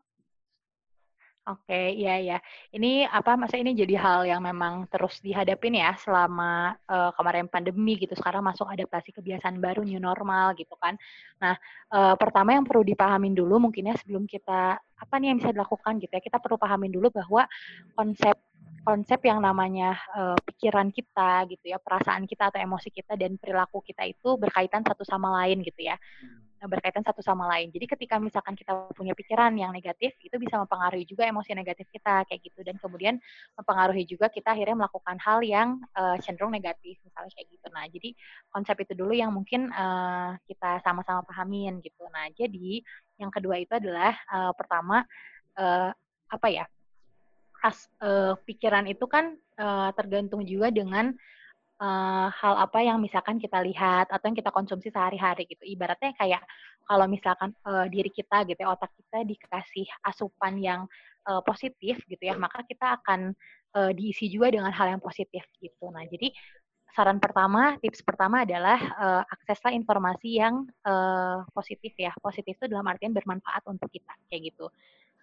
Oke, 1.42 1.98
iya 1.98 2.22
ya. 2.22 2.38
Ini 2.70 3.10
apa 3.10 3.34
masa 3.34 3.58
ini 3.58 3.74
jadi 3.74 3.98
hal 3.98 4.22
yang 4.30 4.46
memang 4.46 4.86
terus 4.86 5.18
dihadapin 5.18 5.74
ya 5.74 5.90
selama 5.98 6.78
uh, 6.86 7.10
kemarin 7.18 7.50
pandemi 7.50 7.98
gitu. 7.98 8.14
Sekarang 8.14 8.46
masuk 8.46 8.70
adaptasi 8.70 9.10
kebiasaan 9.10 9.58
baru 9.58 9.82
new 9.82 9.98
normal 9.98 10.54
gitu 10.54 10.78
kan. 10.78 10.94
Nah, 11.42 11.58
uh, 11.90 12.14
pertama 12.14 12.54
yang 12.54 12.62
perlu 12.62 12.86
dipahamin 12.86 13.34
dulu 13.34 13.58
mungkin 13.58 13.90
ya 13.90 13.98
sebelum 13.98 14.22
kita 14.30 14.78
apa 14.78 15.14
nih 15.18 15.34
yang 15.34 15.38
bisa 15.42 15.50
dilakukan 15.50 15.98
gitu 15.98 16.14
ya. 16.14 16.22
Kita 16.22 16.38
perlu 16.38 16.54
pahamin 16.62 16.94
dulu 16.94 17.10
bahwa 17.10 17.42
konsep 17.98 18.38
konsep 18.86 19.18
yang 19.26 19.42
namanya 19.42 19.98
uh, 20.14 20.38
pikiran 20.46 20.94
kita 20.94 21.50
gitu 21.50 21.74
ya, 21.74 21.82
perasaan 21.82 22.22
kita 22.30 22.54
atau 22.54 22.62
emosi 22.62 22.90
kita 22.94 23.18
dan 23.18 23.34
perilaku 23.34 23.82
kita 23.82 24.06
itu 24.06 24.38
berkaitan 24.38 24.86
satu 24.86 25.02
sama 25.02 25.42
lain 25.42 25.58
gitu 25.66 25.90
ya. 25.90 25.98
Berkaitan 26.62 27.02
satu 27.02 27.18
sama 27.20 27.50
lain. 27.50 27.74
Jadi 27.74 27.90
ketika 27.90 28.22
misalkan 28.22 28.54
kita 28.54 28.86
punya 28.94 29.18
pikiran 29.18 29.50
yang 29.58 29.74
negatif, 29.74 30.14
itu 30.22 30.36
bisa 30.38 30.54
mempengaruhi 30.62 31.02
juga 31.02 31.26
emosi 31.26 31.58
negatif 31.58 31.90
kita 31.90 32.22
kayak 32.30 32.40
gitu 32.42 32.62
dan 32.62 32.78
kemudian 32.78 33.18
mempengaruhi 33.58 34.06
juga 34.06 34.30
kita 34.30 34.54
akhirnya 34.54 34.86
melakukan 34.86 35.18
hal 35.18 35.42
yang 35.42 35.82
uh, 35.98 36.14
cenderung 36.22 36.54
negatif 36.54 37.02
misalnya 37.02 37.34
kayak 37.34 37.48
gitu. 37.50 37.66
Nah, 37.74 37.84
jadi 37.90 38.10
konsep 38.54 38.76
itu 38.78 38.92
dulu 38.94 39.10
yang 39.10 39.34
mungkin 39.34 39.74
uh, 39.74 40.38
kita 40.46 40.78
sama-sama 40.86 41.26
pahamin 41.26 41.82
gitu. 41.82 42.06
Nah, 42.14 42.30
jadi 42.30 42.82
yang 43.18 43.34
kedua 43.34 43.58
itu 43.58 43.74
adalah 43.74 44.14
uh, 44.30 44.52
pertama 44.54 45.02
uh, 45.58 45.90
apa 46.30 46.48
ya? 46.48 46.64
As, 47.62 47.86
uh, 48.02 48.34
pikiran 48.42 48.90
itu 48.90 49.06
kan 49.06 49.38
uh, 49.58 49.94
tergantung 49.94 50.42
juga 50.42 50.74
dengan 50.74 51.14
uh, 51.82 52.28
hal 52.30 52.54
apa 52.62 52.78
yang 52.86 53.02
misalkan 53.02 53.42
kita 53.42 53.58
lihat 53.58 54.06
atau 54.06 54.30
yang 54.30 54.38
kita 54.38 54.54
konsumsi 54.54 54.88
sehari-hari 54.94 55.50
gitu. 55.50 55.66
Ibaratnya 55.66 56.14
kayak 56.14 56.42
kalau 56.86 57.10
misalkan 57.10 57.50
uh, 57.66 57.90
diri 57.90 58.08
kita 58.14 58.46
gitu 58.46 58.62
ya, 58.62 58.70
otak 58.70 58.94
kita 58.94 59.26
dikasih 59.26 59.86
asupan 60.06 60.62
yang 60.62 60.80
uh, 61.26 61.42
positif 61.42 61.98
gitu 62.06 62.22
ya, 62.22 62.38
maka 62.38 62.62
kita 62.62 63.02
akan 63.02 63.34
uh, 63.74 63.90
diisi 63.90 64.30
juga 64.30 64.54
dengan 64.54 64.70
hal 64.70 64.94
yang 64.94 65.02
positif 65.02 65.42
gitu. 65.58 65.90
Nah, 65.90 66.06
jadi 66.06 66.30
saran 66.92 67.18
pertama, 67.18 67.80
tips 67.80 68.04
pertama 68.04 68.44
adalah 68.44 68.78
uh, 69.00 69.22
akseslah 69.32 69.72
informasi 69.74 70.38
yang 70.38 70.68
uh, 70.86 71.42
positif 71.50 71.96
ya. 71.98 72.12
Positif 72.20 72.54
itu 72.60 72.66
dalam 72.70 72.86
artian 72.86 73.16
bermanfaat 73.16 73.66
untuk 73.66 73.88
kita 73.90 74.12
kayak 74.28 74.52
gitu. 74.54 74.66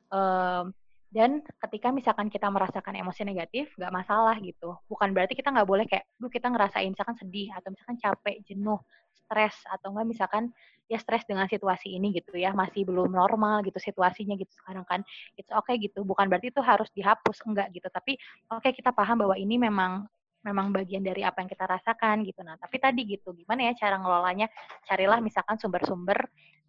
Um, 0.10 0.74
dan 1.10 1.42
ketika 1.66 1.90
misalkan 1.90 2.30
kita 2.30 2.46
merasakan 2.54 2.94
emosi 2.94 3.26
negatif, 3.26 3.74
nggak 3.78 3.94
masalah 3.94 4.38
gitu. 4.42 4.78
Bukan 4.86 5.10
berarti 5.10 5.34
kita 5.34 5.50
nggak 5.50 5.66
boleh 5.66 5.86
kayak, 5.90 6.06
duh 6.22 6.30
kita 6.30 6.54
ngerasain 6.54 6.90
misalkan 6.94 7.18
sedih, 7.18 7.50
atau 7.58 7.74
misalkan 7.74 7.98
capek, 7.98 8.38
jenuh, 8.46 8.78
stres, 9.26 9.58
atau 9.66 9.90
enggak 9.94 10.08
misalkan 10.10 10.44
ya 10.86 10.98
stres 11.02 11.26
dengan 11.26 11.50
situasi 11.50 11.98
ini 11.98 12.14
gitu 12.14 12.38
ya, 12.38 12.54
masih 12.54 12.86
belum 12.86 13.14
normal 13.14 13.66
gitu 13.66 13.82
situasinya 13.82 14.38
gitu 14.38 14.54
sekarang 14.62 14.86
kan. 14.86 15.02
It's 15.34 15.50
okay 15.50 15.82
gitu, 15.82 16.06
bukan 16.06 16.30
berarti 16.30 16.54
itu 16.54 16.62
harus 16.62 16.90
dihapus, 16.94 17.42
enggak 17.50 17.74
gitu. 17.74 17.90
Tapi 17.90 18.14
oke 18.54 18.70
okay, 18.70 18.72
kita 18.78 18.94
paham 18.94 19.26
bahwa 19.26 19.34
ini 19.34 19.58
memang 19.58 20.06
memang 20.40 20.72
bagian 20.72 21.04
dari 21.04 21.26
apa 21.26 21.44
yang 21.44 21.50
kita 21.52 21.68
rasakan 21.68 22.24
gitu. 22.24 22.40
Nah, 22.48 22.56
tapi 22.56 22.80
tadi 22.80 23.04
gitu, 23.04 23.36
gimana 23.36 23.70
ya 23.70 23.74
cara 23.76 24.00
ngelolanya? 24.00 24.48
Carilah 24.88 25.20
misalkan 25.20 25.60
sumber-sumber 25.60 26.16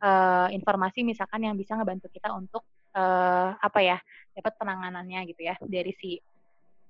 uh, 0.03 0.49
informasi 0.51 1.07
misalkan 1.07 1.47
yang 1.47 1.55
bisa 1.55 1.79
ngebantu 1.79 2.11
kita 2.11 2.35
untuk 2.35 2.67
uh, 2.95 3.57
apa 3.59 3.81
ya 3.81 3.99
dapat 4.35 4.53
penanganannya 4.57 5.21
gitu 5.31 5.43
ya 5.47 5.55
dari 5.63 5.93
si 5.99 6.17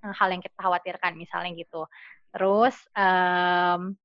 uh, 0.05 0.15
hal 0.15 0.29
yang 0.33 0.43
kita 0.43 0.57
khawatirkan 0.57 1.17
misalnya 1.17 1.53
gitu. 1.57 1.85
Terus 2.31 2.77
um, 2.95 3.97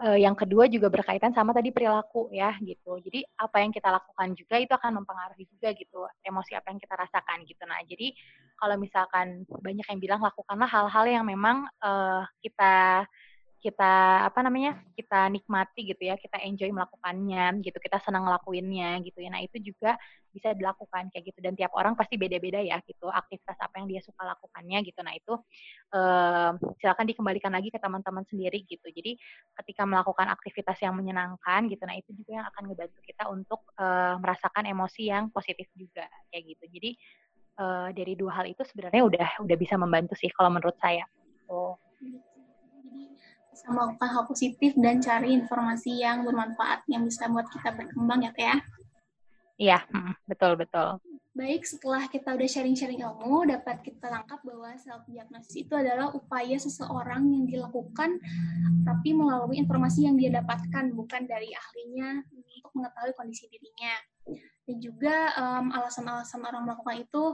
uh, 0.00 0.18
yang 0.18 0.36
kedua 0.36 0.68
juga 0.68 0.92
berkaitan 0.92 1.32
sama 1.32 1.56
tadi 1.56 1.72
perilaku 1.72 2.28
ya 2.32 2.54
gitu. 2.60 3.00
Jadi 3.00 3.24
apa 3.40 3.56
yang 3.64 3.72
kita 3.72 3.88
lakukan 3.88 4.36
juga 4.36 4.56
itu 4.60 4.72
akan 4.72 5.02
mempengaruhi 5.02 5.44
juga 5.48 5.72
gitu 5.74 6.06
emosi 6.22 6.52
apa 6.54 6.68
yang 6.72 6.80
kita 6.80 6.94
rasakan 6.94 7.38
gitu. 7.48 7.62
Nah 7.64 7.80
jadi 7.84 8.12
kalau 8.56 8.76
misalkan 8.80 9.44
banyak 9.48 9.84
yang 9.84 10.00
bilang 10.00 10.20
lakukanlah 10.24 10.68
hal-hal 10.68 11.04
yang 11.08 11.24
memang 11.26 11.68
uh, 11.84 12.24
kita 12.40 13.04
kita 13.66 14.22
apa 14.30 14.46
namanya 14.46 14.78
kita 14.94 15.26
nikmati 15.26 15.90
gitu 15.90 16.06
ya 16.06 16.14
kita 16.14 16.38
enjoy 16.46 16.70
melakukannya 16.70 17.58
gitu 17.66 17.74
kita 17.82 17.98
senang 17.98 18.22
ngelakuinnya 18.22 19.02
gitu 19.02 19.18
ya. 19.18 19.26
Nah 19.34 19.42
itu 19.42 19.58
juga 19.58 19.98
bisa 20.30 20.54
dilakukan 20.54 21.10
kayak 21.10 21.34
gitu. 21.34 21.42
Dan 21.42 21.58
tiap 21.58 21.74
orang 21.74 21.98
pasti 21.98 22.14
beda-beda 22.14 22.62
ya 22.62 22.78
gitu 22.86 23.10
aktivitas 23.10 23.58
apa 23.58 23.74
yang 23.82 23.90
dia 23.90 23.98
suka 24.06 24.22
lakukannya 24.22 24.78
gitu. 24.86 25.02
Nah 25.02 25.14
itu 25.18 25.34
eh, 25.98 26.50
silakan 26.78 27.06
dikembalikan 27.10 27.50
lagi 27.50 27.74
ke 27.74 27.82
teman-teman 27.82 28.22
sendiri 28.30 28.62
gitu. 28.70 28.86
Jadi 28.86 29.18
ketika 29.58 29.82
melakukan 29.82 30.30
aktivitas 30.30 30.78
yang 30.86 30.94
menyenangkan 30.94 31.66
gitu 31.66 31.82
nah 31.82 31.98
itu 31.98 32.14
juga 32.14 32.30
yang 32.38 32.46
akan 32.54 32.62
ngebantu 32.70 33.00
kita 33.02 33.24
untuk 33.26 33.66
eh, 33.82 34.14
merasakan 34.22 34.64
emosi 34.70 35.10
yang 35.10 35.26
positif 35.34 35.66
juga 35.74 36.06
kayak 36.30 36.54
gitu. 36.54 36.64
Jadi 36.70 36.90
eh, 37.58 37.88
dari 37.98 38.14
dua 38.14 38.38
hal 38.38 38.46
itu 38.46 38.62
sebenarnya 38.62 39.02
udah 39.02 39.28
udah 39.42 39.56
bisa 39.58 39.74
membantu 39.74 40.14
sih 40.14 40.30
kalau 40.30 40.54
menurut 40.54 40.78
saya. 40.78 41.02
Oh 41.50 41.74
bisa 43.56 43.72
melakukan 43.72 44.08
hal 44.12 44.24
positif 44.28 44.76
dan 44.76 45.00
cari 45.00 45.32
informasi 45.32 46.04
yang 46.04 46.28
bermanfaat 46.28 46.84
yang 46.92 47.08
bisa 47.08 47.24
buat 47.32 47.48
kita 47.48 47.72
berkembang 47.72 48.28
ya 48.28 48.32
Teh 48.36 48.44
ya. 48.44 48.56
Iya, 49.56 49.78
betul 50.28 50.60
betul. 50.60 51.00
Baik, 51.32 51.64
setelah 51.64 52.04
kita 52.08 52.36
udah 52.36 52.48
sharing-sharing 52.48 53.00
ilmu, 53.00 53.48
dapat 53.48 53.80
kita 53.80 54.08
tangkap 54.08 54.40
bahwa 54.44 54.72
self 54.76 55.04
diagnosis 55.08 55.56
itu 55.56 55.72
adalah 55.72 56.12
upaya 56.12 56.56
seseorang 56.60 57.28
yang 57.32 57.44
dilakukan 57.48 58.20
tapi 58.84 59.16
melalui 59.16 59.56
informasi 59.60 60.04
yang 60.04 60.20
dia 60.20 60.32
dapatkan 60.32 60.92
bukan 60.92 61.24
dari 61.24 61.52
ahlinya 61.52 62.24
untuk 62.32 62.72
mengetahui 62.76 63.12
kondisi 63.16 63.48
dirinya. 63.48 63.96
Dan 64.68 64.76
juga 64.80 65.32
um, 65.36 65.72
alasan-alasan 65.72 66.40
orang 66.44 66.68
melakukan 66.68 67.04
itu 67.04 67.24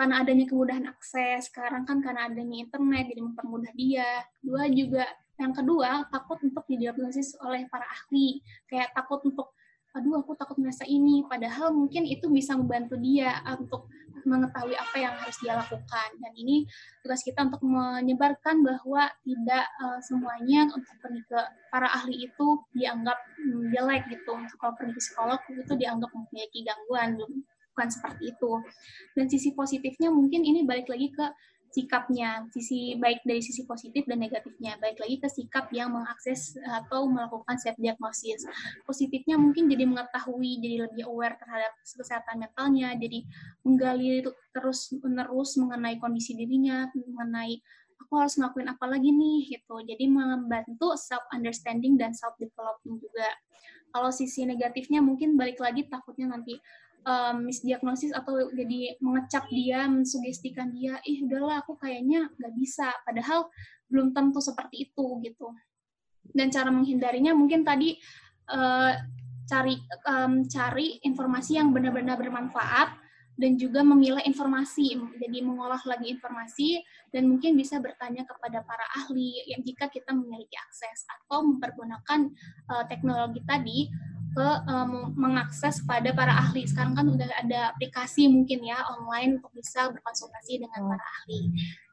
karena 0.00 0.24
adanya 0.24 0.48
kemudahan 0.48 0.88
akses, 0.88 1.52
sekarang 1.52 1.84
kan 1.84 2.00
karena 2.00 2.32
adanya 2.32 2.64
internet 2.64 3.04
jadi 3.12 3.20
mempermudah 3.20 3.72
dia. 3.76 4.24
Dua 4.40 4.64
juga 4.72 5.04
yang 5.36 5.52
kedua, 5.52 6.08
takut 6.08 6.40
untuk 6.40 6.64
didiagnosis 6.64 7.36
oleh 7.44 7.68
para 7.68 7.84
ahli. 7.84 8.40
Kayak 8.64 8.96
takut 8.96 9.20
untuk, 9.28 9.52
aduh 9.92 10.24
aku 10.24 10.32
takut 10.40 10.56
merasa 10.56 10.88
ini. 10.88 11.20
Padahal 11.28 11.76
mungkin 11.76 12.08
itu 12.08 12.32
bisa 12.32 12.56
membantu 12.56 12.96
dia 12.96 13.44
untuk 13.60 13.92
mengetahui 14.24 14.72
apa 14.72 14.96
yang 14.96 15.12
harus 15.20 15.36
dia 15.44 15.52
lakukan. 15.52 16.08
Dan 16.16 16.32
ini 16.32 16.64
tugas 17.04 17.20
kita 17.20 17.44
untuk 17.44 17.60
menyebarkan 17.60 18.64
bahwa 18.64 19.04
tidak 19.20 19.64
uh, 19.84 20.00
semuanya 20.00 20.64
untuk 20.72 20.96
pergi 21.04 21.20
ke 21.28 21.40
para 21.68 21.92
ahli 21.92 22.24
itu 22.24 22.64
dianggap 22.72 23.20
um, 23.52 23.68
jelek 23.68 24.08
gitu. 24.08 24.32
Kalau 24.32 24.72
pergi 24.80 24.96
psikolog 24.96 25.40
itu 25.52 25.76
dianggap 25.76 26.08
memiliki 26.08 26.64
gangguan. 26.64 27.20
Bukan 27.80 27.96
seperti 27.96 28.36
itu. 28.36 28.52
Dan 29.16 29.32
sisi 29.32 29.56
positifnya 29.56 30.12
mungkin 30.12 30.44
ini 30.44 30.68
balik 30.68 30.92
lagi 30.92 31.08
ke 31.16 31.24
sikapnya, 31.70 32.50
sisi 32.52 32.98
baik 33.00 33.24
dari 33.24 33.40
sisi 33.40 33.64
positif 33.64 34.04
dan 34.04 34.20
negatifnya. 34.20 34.76
Baik 34.82 35.00
lagi 35.00 35.16
ke 35.16 35.28
sikap 35.32 35.72
yang 35.72 35.96
mengakses 35.96 36.60
atau 36.60 37.08
melakukan 37.08 37.56
self 37.56 37.78
diagnosis. 37.80 38.44
Positifnya 38.84 39.40
mungkin 39.40 39.70
jadi 39.70 39.88
mengetahui, 39.88 40.60
jadi 40.60 40.76
lebih 40.90 41.08
aware 41.08 41.40
terhadap 41.40 41.72
kesehatan 41.80 42.44
mentalnya, 42.44 42.92
jadi 43.00 43.24
menggali 43.64 44.28
terus 44.52 44.92
menerus 45.00 45.56
mengenai 45.56 45.96
kondisi 45.96 46.36
dirinya, 46.36 46.90
mengenai 46.92 47.62
aku 47.96 48.12
harus 48.18 48.34
ngelakuin 48.36 48.68
apa 48.76 48.84
lagi 48.90 49.08
nih 49.08 49.40
gitu. 49.56 49.80
Jadi 49.86 50.04
membantu 50.04 50.98
self 50.98 51.24
understanding 51.32 51.96
dan 51.96 52.12
self 52.12 52.34
development 52.36 52.98
juga. 53.00 53.30
Kalau 53.90 54.10
sisi 54.14 54.46
negatifnya 54.46 55.02
mungkin 55.02 55.34
balik 55.34 55.58
lagi 55.58 55.86
takutnya 55.86 56.30
nanti 56.30 56.58
um, 57.04 57.46
misdiagnosis 57.46 58.12
atau 58.12 58.50
jadi 58.52 58.96
mengecap 59.00 59.48
dia, 59.48 59.86
mensugestikan 59.88 60.72
dia, 60.74 60.98
ih 61.04 61.24
udahlah 61.24 61.64
aku 61.64 61.76
kayaknya 61.80 62.28
nggak 62.36 62.54
bisa, 62.56 62.88
padahal 63.04 63.48
belum 63.90 64.12
tentu 64.14 64.38
seperti 64.38 64.90
itu 64.90 65.06
gitu. 65.24 65.48
Dan 66.30 66.52
cara 66.52 66.70
menghindarinya 66.70 67.34
mungkin 67.34 67.66
tadi 67.66 67.96
uh, 68.52 68.92
cari 69.50 69.74
um, 70.06 70.46
cari 70.46 71.02
informasi 71.02 71.58
yang 71.58 71.74
benar-benar 71.74 72.14
bermanfaat 72.14 72.94
dan 73.40 73.56
juga 73.56 73.80
memilah 73.80 74.20
informasi, 74.28 75.00
jadi 75.16 75.40
mengolah 75.40 75.80
lagi 75.88 76.12
informasi 76.12 76.76
dan 77.08 77.24
mungkin 77.24 77.56
bisa 77.56 77.80
bertanya 77.80 78.28
kepada 78.28 78.60
para 78.60 78.84
ahli 79.00 79.40
yang 79.48 79.64
jika 79.64 79.88
kita 79.88 80.12
memiliki 80.12 80.60
akses 80.60 81.08
atau 81.08 81.48
mempergunakan 81.48 82.28
uh, 82.68 82.84
teknologi 82.84 83.40
tadi 83.48 83.88
ke 84.30 84.48
um, 84.70 85.12
mengakses 85.18 85.82
pada 85.86 86.14
para 86.14 86.34
ahli. 86.34 86.66
Sekarang 86.66 86.94
kan 86.94 87.06
udah 87.10 87.26
ada 87.40 87.74
aplikasi 87.74 88.30
mungkin 88.30 88.62
ya 88.62 88.78
online 88.98 89.42
untuk 89.42 89.52
bisa 89.54 89.90
berkonsultasi 89.90 90.62
dengan 90.62 90.86
para 90.86 91.06
ahli. 91.22 91.50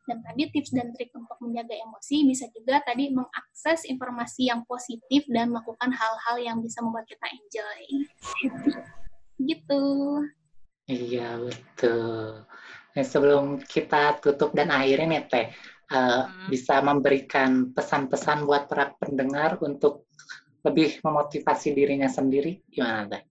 Dan 0.07 0.23
tadi 0.23 0.47
tips 0.47 0.71
dan 0.71 0.95
trik 0.95 1.11
untuk 1.11 1.35
menjaga 1.43 1.75
emosi 1.83 2.23
bisa 2.23 2.47
juga 2.55 2.79
tadi 2.79 3.11
mengakses 3.11 3.83
informasi 3.91 4.47
yang 4.47 4.63
positif 4.63 5.27
dan 5.27 5.51
melakukan 5.51 5.91
hal-hal 5.91 6.35
yang 6.39 6.57
bisa 6.63 6.79
membuat 6.79 7.03
kita 7.11 7.27
enjoy. 7.27 7.81
gitu. 9.51 9.83
Iya 10.87 11.35
betul. 11.43 12.47
Nah, 12.95 13.05
sebelum 13.05 13.61
kita 13.61 14.17
tutup 14.23 14.55
dan 14.55 14.71
akhirnya 14.71 15.19
nih 15.19 15.23
Teh, 15.27 15.47
uh, 15.91 16.25
hmm. 16.25 16.47
bisa 16.49 16.79
memberikan 16.79 17.75
pesan-pesan 17.75 18.47
buat 18.47 18.71
para 18.71 18.95
pendengar 18.97 19.59
untuk 19.59 20.07
lebih 20.67 20.99
memotivasi 21.01 21.73
dirinya 21.73 22.11
sendiri, 22.11 22.61
gimana 22.67 23.07
Teh? 23.07 23.23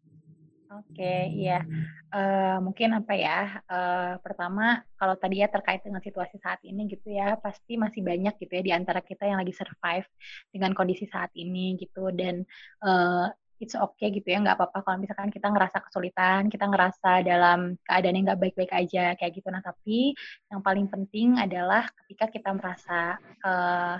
Oke, 0.76 1.32
iya. 1.32 1.64
Uh, 2.12 2.60
mungkin 2.60 2.92
apa 3.00 3.16
ya? 3.16 3.64
Uh, 3.64 4.20
pertama, 4.20 4.84
kalau 5.00 5.16
tadi 5.16 5.40
ya 5.40 5.48
terkait 5.48 5.80
dengan 5.80 6.04
situasi 6.04 6.36
saat 6.36 6.60
ini 6.66 6.84
gitu 6.90 7.16
ya, 7.16 7.40
pasti 7.40 7.80
masih 7.80 8.04
banyak 8.04 8.36
gitu 8.36 8.52
ya 8.60 8.62
di 8.62 8.72
antara 8.76 9.00
kita 9.00 9.24
yang 9.24 9.40
lagi 9.40 9.56
survive 9.56 10.04
dengan 10.52 10.76
kondisi 10.76 11.08
saat 11.08 11.32
ini 11.32 11.80
gitu 11.80 12.12
dan 12.12 12.44
uh, 12.84 13.32
it's 13.56 13.72
okay 13.72 14.12
gitu 14.12 14.28
ya 14.28 14.38
nggak 14.44 14.56
apa-apa 14.60 14.84
kalau 14.84 14.98
misalkan 15.00 15.32
kita 15.32 15.48
ngerasa 15.48 15.80
kesulitan 15.88 16.52
kita 16.52 16.68
ngerasa 16.68 17.24
dalam 17.24 17.80
keadaan 17.88 18.16
yang 18.20 18.24
nggak 18.28 18.40
baik-baik 18.40 18.72
aja 18.72 19.16
kayak 19.16 19.32
gitu 19.32 19.48
nah 19.48 19.64
tapi 19.64 20.12
yang 20.52 20.60
paling 20.60 20.86
penting 20.92 21.40
adalah 21.40 21.88
ketika 22.04 22.28
kita 22.28 22.50
merasa 22.52 23.16
uh, 23.40 23.96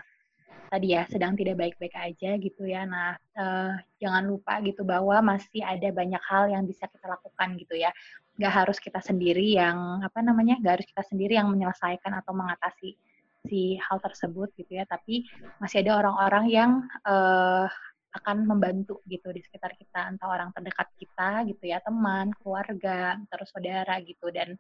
tadi 0.66 0.92
ya 0.92 1.07
sedang 1.09 1.38
tidak 1.38 1.57
baik-baik 1.57 1.95
aja 1.95 2.31
gitu 2.37 2.62
ya. 2.66 2.85
Nah 2.85 3.16
uh, 3.38 3.75
jangan 4.03 4.25
lupa 4.27 4.59
gitu 4.61 4.83
bahwa 4.83 5.23
masih 5.23 5.62
ada 5.62 5.88
banyak 5.95 6.21
hal 6.27 6.51
yang 6.51 6.66
bisa 6.66 6.90
kita 6.90 7.07
lakukan 7.07 7.57
gitu 7.57 7.75
ya. 7.79 7.90
Nggak 8.37 8.53
harus 8.53 8.79
kita 8.83 9.01
sendiri 9.01 9.57
yang 9.57 10.03
apa 10.03 10.21
namanya 10.21 10.59
nggak 10.61 10.83
harus 10.83 10.88
kita 10.88 11.05
sendiri 11.07 11.38
yang 11.38 11.49
menyelesaikan 11.49 12.12
atau 12.19 12.33
mengatasi 12.37 12.99
si 13.47 13.79
hal 13.79 14.03
tersebut 14.03 14.53
gitu 14.59 14.77
ya. 14.77 14.85
Tapi 14.85 15.25
masih 15.62 15.87
ada 15.87 16.03
orang-orang 16.03 16.45
yang 16.51 16.71
uh, 17.07 17.71
akan 18.16 18.49
membantu 18.49 19.01
gitu 19.07 19.31
di 19.31 19.40
sekitar 19.45 19.77
kita. 19.79 20.09
Entah 20.11 20.29
orang 20.29 20.51
terdekat 20.53 20.88
kita 20.99 21.47
gitu 21.49 21.64
ya 21.69 21.79
teman 21.81 22.35
keluarga 22.42 23.16
terus 23.31 23.49
saudara 23.55 23.97
gitu. 24.03 24.29
Dan 24.35 24.59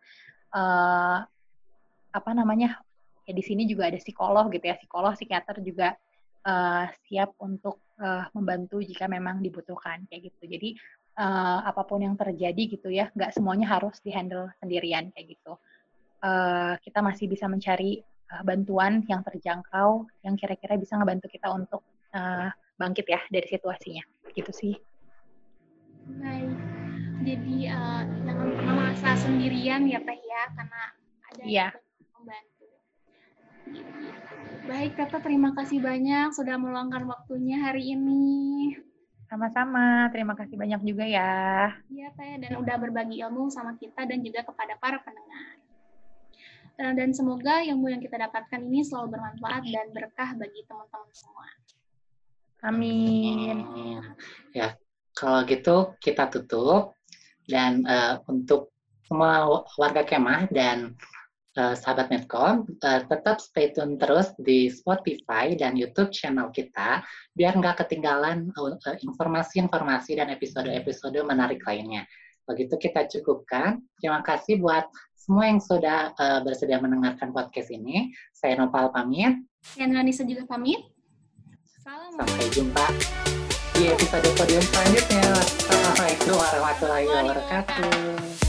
uh, 0.54 1.20
apa 2.16 2.30
namanya 2.32 2.80
ya 3.26 3.32
di 3.34 3.42
sini 3.42 3.66
juga 3.66 3.90
ada 3.90 3.98
psikolog 3.98 4.48
gitu 4.54 4.64
ya. 4.70 4.78
Psikolog 4.78 5.12
psikiater 5.18 5.58
juga 5.60 5.98
uh, 6.46 6.86
siap 7.04 7.34
untuk 7.42 7.82
uh, 7.98 8.30
membantu 8.32 8.78
jika 8.80 9.10
memang 9.10 9.42
dibutuhkan 9.42 10.06
kayak 10.06 10.30
gitu. 10.32 10.42
Jadi 10.46 10.78
uh, 11.18 11.66
apa 11.66 11.82
pun 11.82 12.00
yang 12.00 12.14
terjadi 12.14 12.62
gitu 12.78 12.88
ya 12.88 13.10
nggak 13.12 13.34
semuanya 13.34 13.66
harus 13.66 13.98
dihandle 14.00 14.48
sendirian 14.62 15.10
kayak 15.12 15.36
gitu. 15.36 15.58
Uh, 16.22 16.78
kita 16.80 17.04
masih 17.04 17.28
bisa 17.28 17.44
mencari 17.50 18.00
uh, 18.32 18.42
bantuan 18.46 19.04
yang 19.10 19.20
terjangkau 19.20 20.08
yang 20.24 20.34
kira-kira 20.38 20.80
bisa 20.80 20.96
ngebantu 20.96 21.28
kita 21.28 21.52
untuk 21.52 21.82
uh, 22.16 22.48
bangkit 22.78 23.04
ya 23.10 23.20
dari 23.28 23.46
situasinya. 23.50 24.04
Gitu 24.32 24.52
sih. 24.54 24.74
Baik. 26.06 26.54
Jadi 27.26 27.66
uh, 27.72 28.02
jangan 28.22 28.46
pernah 28.54 28.74
merasa 28.78 29.18
sendirian 29.18 29.88
ya 29.90 29.98
teh 29.98 30.20
ya 30.20 30.42
karena 30.54 30.82
ada 31.26 31.42
yeah. 31.42 31.70
yang 31.74 32.12
membantu 32.14 32.55
baik 34.66 34.98
teh 34.98 35.22
terima 35.22 35.54
kasih 35.54 35.78
banyak 35.78 36.34
sudah 36.34 36.58
meluangkan 36.58 37.06
waktunya 37.06 37.62
hari 37.62 37.94
ini 37.94 38.74
sama-sama 39.26 40.10
terima 40.10 40.34
kasih 40.34 40.58
banyak 40.58 40.82
juga 40.86 41.06
ya 41.06 41.70
iya 41.90 42.10
teh 42.14 42.38
dan 42.42 42.58
udah 42.62 42.76
berbagi 42.78 43.22
ilmu 43.22 43.50
sama 43.50 43.78
kita 43.78 44.06
dan 44.06 44.22
juga 44.22 44.42
kepada 44.42 44.74
para 44.78 44.98
pendengar 45.02 45.46
eh, 46.82 46.92
dan 46.94 47.14
semoga 47.14 47.62
ilmu 47.62 47.94
yang 47.94 48.02
kita 48.02 48.18
dapatkan 48.18 48.60
ini 48.62 48.82
selalu 48.86 49.18
bermanfaat 49.18 49.62
dan 49.70 49.86
berkah 49.94 50.30
bagi 50.36 50.60
teman-teman 50.68 51.10
semua. 51.14 51.48
Amin. 52.66 53.62
Ya, 54.50 54.74
kalau 55.14 55.46
gitu 55.46 55.94
kita 56.02 56.26
tutup 56.28 56.98
dan 57.46 57.86
uh, 57.86 58.18
untuk 58.26 58.74
semua 59.06 59.62
warga 59.78 60.02
kemah 60.02 60.50
dan 60.50 60.98
uh, 61.56 61.74
sahabat 61.74 62.12
Netcom 62.12 62.68
uh, 62.84 63.00
tetap 63.08 63.40
stay 63.40 63.72
tune 63.72 63.96
terus 63.96 64.32
di 64.38 64.68
Spotify 64.68 65.56
dan 65.56 65.74
YouTube 65.74 66.12
channel 66.12 66.52
kita 66.52 67.02
biar 67.32 67.56
nggak 67.56 67.84
ketinggalan 67.84 68.52
informasi-informasi 69.02 70.14
uh, 70.14 70.16
dan 70.22 70.28
episode-episode 70.32 71.18
menarik 71.24 71.64
lainnya. 71.64 72.04
Begitu 72.46 72.78
kita 72.78 73.10
cukupkan. 73.10 73.82
Terima 73.98 74.22
kasih 74.22 74.62
buat 74.62 74.86
semua 75.18 75.50
yang 75.50 75.58
sudah 75.58 76.14
uh, 76.14 76.40
bersedia 76.46 76.78
mendengarkan 76.78 77.34
podcast 77.34 77.74
ini. 77.74 78.14
Saya 78.30 78.54
Nopal 78.54 78.94
pamit. 78.94 79.42
Saya 79.66 79.90
Nanisa 79.90 80.22
juga 80.22 80.46
pamit. 80.46 80.78
Sampai 81.86 82.46
jumpa 82.54 82.86
di 83.74 83.90
episode 83.90 84.30
podium 84.38 84.62
selanjutnya. 84.62 85.26
Assalamualaikum 85.42 86.34
warahmatullahi 86.38 87.06
wabarakatuh. 87.10 88.45